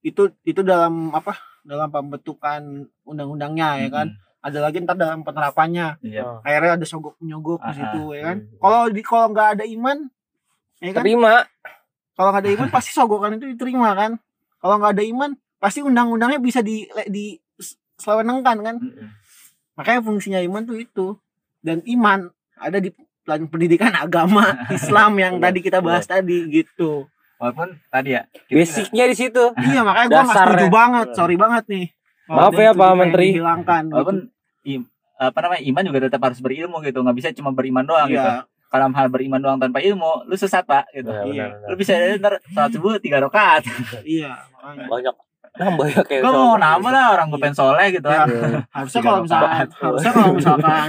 [0.00, 2.60] Itu itu dalam apa dalam pembentukan
[3.04, 4.08] undang-undangnya ya kan?
[4.38, 6.00] Ada lagi ntar dalam penerapannya.
[6.00, 6.24] Iya.
[6.24, 8.36] Ah, akhirnya ada sogok menyogok di Ah, situ ya kan?
[8.40, 8.56] Hmm.
[8.56, 9.98] kalau di kalau nggak ada iman
[10.78, 11.02] ya kan?
[11.04, 11.34] Terima
[12.18, 14.18] kalau nggak ada iman pasti sogokan itu diterima kan?
[14.58, 17.38] Kalau nggak ada iman pasti undang-undangnya bisa di di
[17.94, 18.76] selewenengkan kan?
[19.74, 21.06] Makanya fungsinya iman tuh itu.
[21.58, 22.26] Dan iman
[22.58, 22.90] ada di
[23.22, 27.06] pelajaran pendidikan agama Islam yang Benar, tadi kita bahas tadi gitu.
[27.38, 29.54] Walaupun tadi ya basicnya di situ.
[29.70, 31.06] Iya makanya gua nggak setuju banget.
[31.14, 31.86] Sorry banget nih.
[32.26, 33.26] Maaf ya, Pak Menteri.
[33.32, 34.16] dihilangkan juga- walaupun
[34.66, 36.98] im- apa namanya iman juga tetap harus berilmu gitu.
[36.98, 37.94] Nggak bisa cuma beriman gitu.
[37.94, 38.32] doang gitu
[38.68, 41.08] kalau hal beriman doang tanpa ilmu lu sesat pak gitu.
[41.08, 41.46] Nah, Iya.
[41.50, 43.64] benar, lu bisa ntar salat subuh tiga rakaat.
[44.04, 44.36] Iya
[44.84, 45.14] banyak.
[45.58, 48.28] Nambah ya kayak gue mau nambah lah orang gue pengen soleh gitu Ya, kan
[48.70, 50.88] harusnya kalau misalkan harusnya kalau misalkan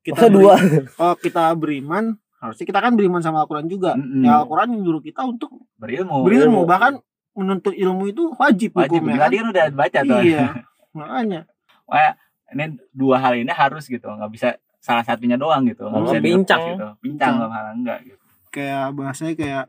[0.00, 0.54] kita Masa dua?
[0.56, 2.04] beri- kalau kita beriman
[2.38, 3.92] harusnya kita kan beriman sama Al-Quran juga.
[3.92, 4.20] Mm-mm.
[4.22, 6.22] ya Al-Quran yang nyuruh kita untuk berilmu.
[6.22, 6.60] berilmu.
[6.62, 6.92] Bahkan
[7.34, 9.00] menuntut ilmu itu wajib, wajib.
[9.00, 10.20] hukumnya tadi kan udah baca tuh.
[10.22, 10.44] Iya.
[10.96, 11.40] Makanya.
[11.84, 12.12] Wah,
[12.50, 14.06] ini dua hal ini harus gitu.
[14.06, 14.48] Nggak bisa
[14.84, 15.88] salah satunya doang gitu.
[15.88, 16.86] Nggak Kalau bisa dilepas gitu.
[17.00, 17.32] Pincang.
[17.40, 18.24] nggak hal enggak gitu.
[18.52, 19.64] Kayak bahasanya kayak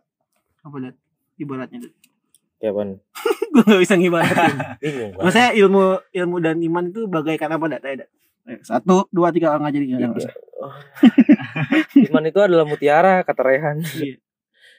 [0.59, 0.95] apa dat
[1.35, 1.93] ibaratnya dat
[2.59, 2.81] kayak apa
[3.55, 4.55] gue gak bisa ngibaratin.
[4.83, 8.09] Bingung maksudnya ilmu ilmu dan iman itu bagaikan apa dat Ayo, Dat.
[8.61, 10.07] Satu dua tiga nggak jadi nggak Iya.
[10.11, 10.33] nggak usah.
[12.11, 13.77] iman itu adalah mutiara kata Rehan.
[13.81, 14.19] Iya.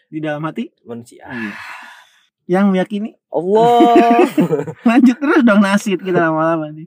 [0.06, 0.70] di dalam hati?
[0.86, 1.26] Manusia.
[2.46, 3.10] Yang meyakini?
[3.26, 4.22] Allah.
[4.86, 6.86] Lanjut terus dong nasid kita lama-lama nih.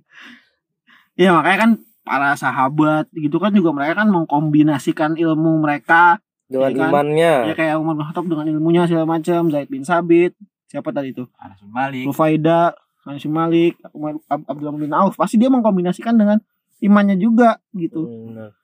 [1.19, 1.71] Ya makanya kan
[2.09, 6.89] para sahabat gitu kan juga mereka kan mengkombinasikan ilmu mereka dengan Iya kan?
[6.89, 10.33] imannya ya kayak Umar bin Khattab dengan ilmunya segala macam Zaid bin Sabit
[10.65, 15.13] siapa tadi itu Anas bin Malik Rufaida Anas bin Malik Umar Ab- Abdullah bin Auf
[15.13, 16.41] pasti dia mengkombinasikan dengan
[16.79, 18.57] imannya juga gitu Benar.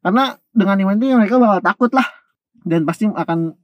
[0.00, 2.06] karena dengan iman itu ya mereka bakal takut lah
[2.60, 3.54] dan pasti akan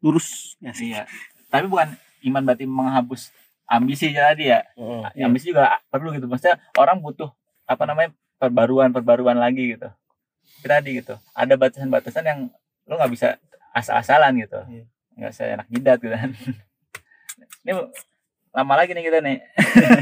[0.00, 1.04] lurus ya sih iya
[1.46, 1.92] tapi bukan
[2.24, 3.28] iman berarti menghapus
[3.66, 5.04] ambisi tadi ya Mm.
[5.12, 5.24] Iya.
[5.26, 7.28] ambisi juga perlu gitu maksudnya orang butuh
[7.64, 9.88] apa namanya perbaruan perbaruan lagi gitu
[10.60, 12.40] tadi gitu ada batasan-batasan yang
[12.84, 13.28] lo nggak bisa
[13.70, 14.84] asal-asalan gitu Iya.
[15.14, 16.30] nggak saya enak jidat gitu kan
[17.62, 17.72] ini
[18.48, 19.38] lama lagi nih kita nih.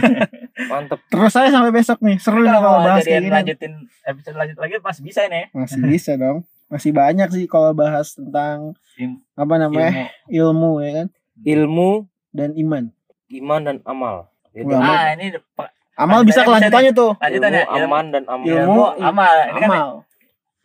[0.70, 1.03] Mantep.
[1.11, 2.16] Terus saya sampai besok nih.
[2.16, 3.34] Seru nih Kalau bahas kayak jadian gini.
[3.34, 3.72] lanjutin
[4.03, 5.51] episode lanjut lagi pas bisa ini.
[5.51, 6.47] Masih bisa dong.
[6.66, 10.09] Masih banyak sih kalau bahas tentang Im- apa namanya?
[10.24, 10.72] ilmu.
[10.72, 11.07] ilmu ya kan
[11.37, 11.91] Ilmu,
[12.30, 12.84] dan iman.
[13.28, 14.30] iman dan amal.
[14.49, 17.11] Jadi Ah, ini Pak, Amal bisa bisa kelanjutannya tuh.
[17.16, 18.44] lanjutannya ilmu, ilmu, aman dan amal.
[18.44, 19.36] Ilmu, ilmu amal.
[19.42, 19.88] Ini kan Amal.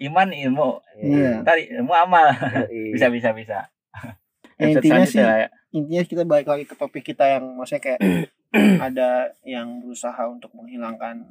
[0.02, 0.70] iman ilmu.
[0.98, 1.32] Iya.
[1.42, 2.26] Tadi ilmu amal.
[2.68, 3.58] Bisa bisa bisa.
[4.56, 5.50] Ya, intinya sih ya.
[5.72, 8.00] intinya kita balik lagi ke topik kita yang maksudnya kayak
[8.84, 11.24] ada yang berusaha untuk menghilangkan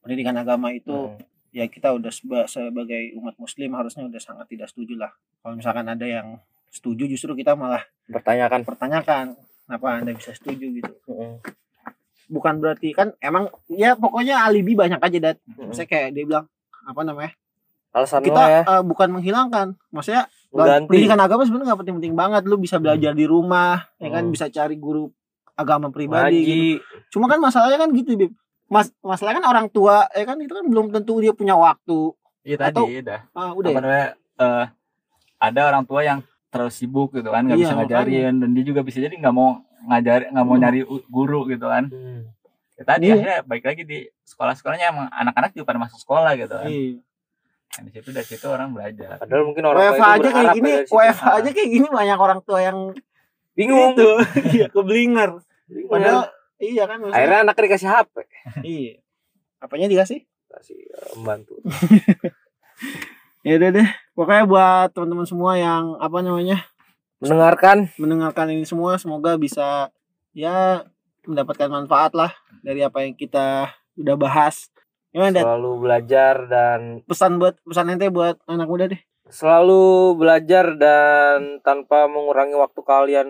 [0.00, 1.16] pendidikan agama itu Hmm.
[1.50, 5.82] ya kita udah seba- sebagai umat muslim harusnya udah sangat tidak setuju lah kalau misalkan
[5.84, 6.36] ada yang
[6.68, 8.62] setuju justru kita malah Pertanyakan.
[8.62, 9.26] pertanyakan
[9.64, 11.32] kenapa anda bisa setuju gitu Heeh.
[12.30, 15.74] Bukan berarti kan emang ya pokoknya alibi banyak aja dat Heeh.
[15.74, 16.46] saya kayak dia bilang
[16.80, 17.34] apa namanya
[17.90, 20.86] Alasan kita lo ya eh, bukan menghilangkan maksudnya mengganti.
[20.86, 24.32] pendidikan agama sebenarnya nggak penting-penting banget lu bisa belajar di rumah ya kan Hmm.
[24.32, 25.10] bisa cari guru
[25.52, 26.80] agama pribadi gitu.
[27.10, 28.32] Cuma kan masalahnya kan gitu Bib.
[28.64, 32.56] Mas masalahnya kan orang tua ya kan itu kan belum tentu dia punya waktu Iya
[32.62, 33.20] Atau- tadi udah.
[33.30, 33.82] ah udah Apa ya?
[33.82, 34.08] namanya?
[34.38, 34.64] eh,
[35.38, 38.80] ada orang tua yang terlalu sibuk gitu kan, nggak Iya, bisa ngajarin dan dia juga
[38.80, 40.62] bisa jadi nggak mau ngajar, nggak mau Hmm.
[40.62, 41.84] nyari guru gitu kan.
[41.86, 42.28] Hmm.
[42.74, 43.14] Ya, tadi Iya.
[43.14, 46.66] akhirnya baik lagi di sekolah-sekolahnya emang anak-anak juga pada masuk sekolah gitu kan.
[46.66, 47.00] Iya.
[47.70, 49.14] Nah, di situ dari situ orang belajar.
[49.16, 50.80] Padahal mungkin orang tua WFH aja kayak gini ya.
[50.86, 52.78] WFH aja kayak gini banyak orang tua yang
[53.52, 53.92] bingung.
[53.92, 54.08] itu
[54.56, 55.30] iya keblinger
[55.64, 55.90] Bingung.
[55.90, 56.20] padahal
[56.56, 58.14] iya kan maksudnya akhirnya anak dikasih HP.
[58.64, 58.92] iya
[59.58, 61.54] apanya dikasih Kasih eh, membantu.
[63.40, 66.60] ya udah deh pokoknya buat teman-teman semua yang apa namanya
[67.20, 67.92] Mendengarkan.
[68.00, 69.92] Mendengarkan ini semua semoga bisa
[70.32, 70.88] ya
[71.28, 72.32] mendapatkan manfaat lah
[72.64, 73.68] dari apa yang kita
[74.00, 74.72] udah bahas.
[75.12, 75.44] Gimana Dat?
[75.44, 79.00] selalu belajar dan pesan buat pesan ente buat anak muda deh.
[79.30, 83.28] Selalu belajar dan tanpa mengurangi waktu kalian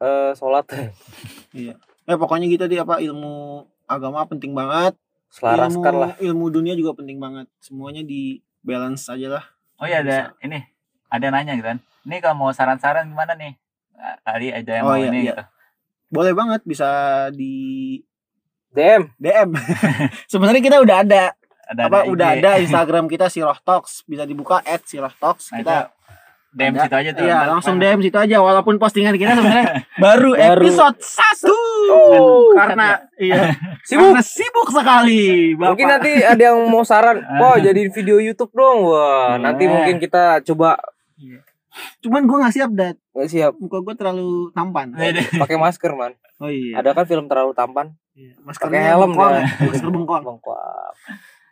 [0.00, 0.66] eh, sholat.
[2.08, 4.96] Ya pokoknya gitu deh apa ilmu agama penting banget.
[4.96, 6.12] Ilmu, selaraskan lah.
[6.16, 7.44] ilmu dunia juga penting banget.
[7.60, 9.44] Semuanya di balance aja lah.
[9.76, 10.64] Oh iya ada ini
[11.12, 11.78] ada yang nanya gitu kan.
[12.08, 13.52] Ini kalau mau saran-saran gimana nih?
[14.24, 15.34] Ali aja yang Oh, mau iya, ini iya.
[15.34, 15.44] gitu.
[16.08, 16.88] boleh banget bisa
[17.30, 17.98] di
[18.70, 19.50] DM DM
[20.32, 21.24] sebenarnya kita udah ada
[21.66, 22.38] Ada apa ada udah IG.
[22.38, 25.96] ada Instagram kita Siroh Talks bisa dibuka at Siroh Talks Nah, kita itu
[26.50, 26.80] DM ada.
[26.80, 27.22] situ aja tuh.
[27.22, 27.76] Iya langsung?
[27.76, 29.66] DM situ aja walaupun postingan kita sebenarnya
[30.00, 30.64] baru, Baru.
[30.64, 31.58] episode satu
[31.90, 33.52] Oh, karena iya
[33.88, 35.68] sibuk karena sibuk sekali Bapak.
[35.68, 39.42] mungkin nanti ada yang mau saran wah jadiin video YouTube dong wah Boleh.
[39.42, 40.76] nanti mungkin kita coba
[41.98, 46.12] cuman gue nggak siap dat nggak siap muka gue terlalu tampan Iya, pakai masker man
[46.36, 48.34] oh iya ada kan film terlalu tampan Iya.
[48.36, 49.46] pakai maskernya helm bengkol dia ya?
[49.64, 50.58] masker bengkol bengkok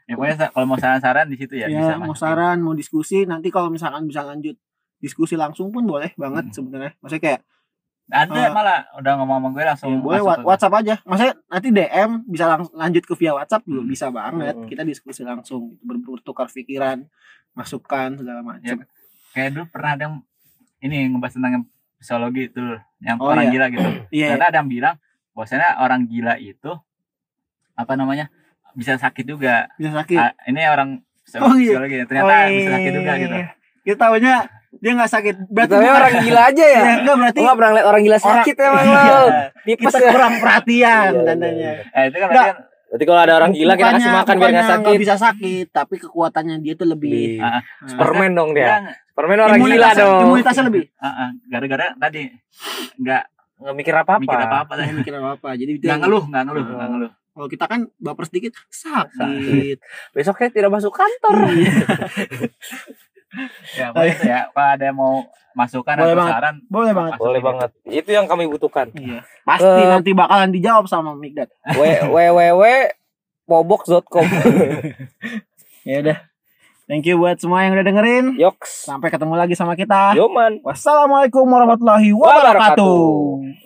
[0.05, 2.23] Ya pokoknya kalau mau saran-saran di situ ya, ya, bisa mau masukin.
[2.23, 4.55] saran mau diskusi nanti kalau misalkan bisa lanjut
[4.97, 6.55] diskusi langsung pun boleh banget Hmm.
[6.55, 7.43] sebenarnya maksudnya kayak
[8.07, 8.49] Ada Ah.
[8.49, 10.43] malah udah ngomong sama gue langsung ya, boleh wa-.
[10.45, 13.91] WhatsApp aja maksudnya nanti DM bisa lang- lanjut ke via WhatsApp juga Hmm.
[13.91, 14.67] bisa banget Hmm.
[14.67, 17.03] kita diskusi langsung ber- bertukar pikiran
[17.53, 18.87] masukan segala macam
[19.37, 20.17] Kayak dulu pernah ada yang
[20.81, 21.53] ini ngebahas tentang
[21.95, 22.65] psikologi itu
[22.99, 23.53] yang Oh, orang iya.
[23.53, 23.89] gila gitu.
[24.17, 24.95] iya Ternyata ada yang bilang
[25.31, 26.73] bahwasanya orang gila itu
[27.75, 28.33] apa namanya
[28.73, 29.69] bisa sakit juga.
[29.75, 30.89] bisa sakit Ah, ini orang
[31.23, 31.77] psik- Oh, iya.
[31.77, 33.37] psikologi ternyata Oh, iya, bisa sakit juga iya, gitu.
[33.37, 33.47] iya.
[33.83, 34.35] kita tahunya
[34.75, 37.73] dia nggak sakit berarti Tapi orang gila aja ya ya, enggak berarti Lu nggak pernah
[37.73, 39.05] lihat orang gila Orang- sakit emang Iya.
[39.07, 39.21] lo
[39.63, 42.45] tipes kita ya kurang perhatian Iya, tandanya Eh itu kan Enggak.
[42.45, 42.57] berarti kan
[42.87, 46.57] Berarti kalau ada orang gila kita kasih makan biar bukannya sakit bisa sakit tapi kekuatannya
[46.61, 48.67] dia tuh lebih Nah, Superman dong dia
[49.17, 50.93] Superman orang gila dong imunitasnya lebih.
[51.01, 52.29] Ah, ah, gara-gara tadi
[53.01, 53.23] nggak
[53.57, 54.21] nggak mikir apa-apa.
[54.21, 56.77] mikir apa-apa nggak mikir apa apa jadi dia nggak ngeluh nggak ngeluh Oh.
[56.77, 57.13] nggak ngeluh.
[57.33, 59.77] Kalau kita kan baper sedikit sakit.
[60.15, 61.37] Besoknya tidak masuk kantor.
[61.49, 61.73] Iya.
[63.77, 64.41] ya pokoknya itu ya.
[64.49, 65.15] Kalau ada yang mau
[65.53, 66.33] masukan Boleh atau banget.
[66.33, 67.13] saran boleh banget.
[67.13, 67.71] masukin boleh banget.
[67.85, 68.87] Itu yang kami butuhkan.
[68.93, 69.21] Iya.
[69.43, 72.65] Pasti Eh, nanti bakalan dijawab sama Migdat www
[73.47, 74.27] pobox.com
[75.89, 76.19] ya udah
[76.87, 78.25] thank you buat semua yang udah dengerin.
[78.41, 78.87] Yoks.
[78.89, 80.15] Sampai ketemu lagi sama kita.
[80.17, 82.83] Yoman wassalamualaikum warahmatullahi wabarakatuh.
[82.83, 83.66] Wabarakatuh.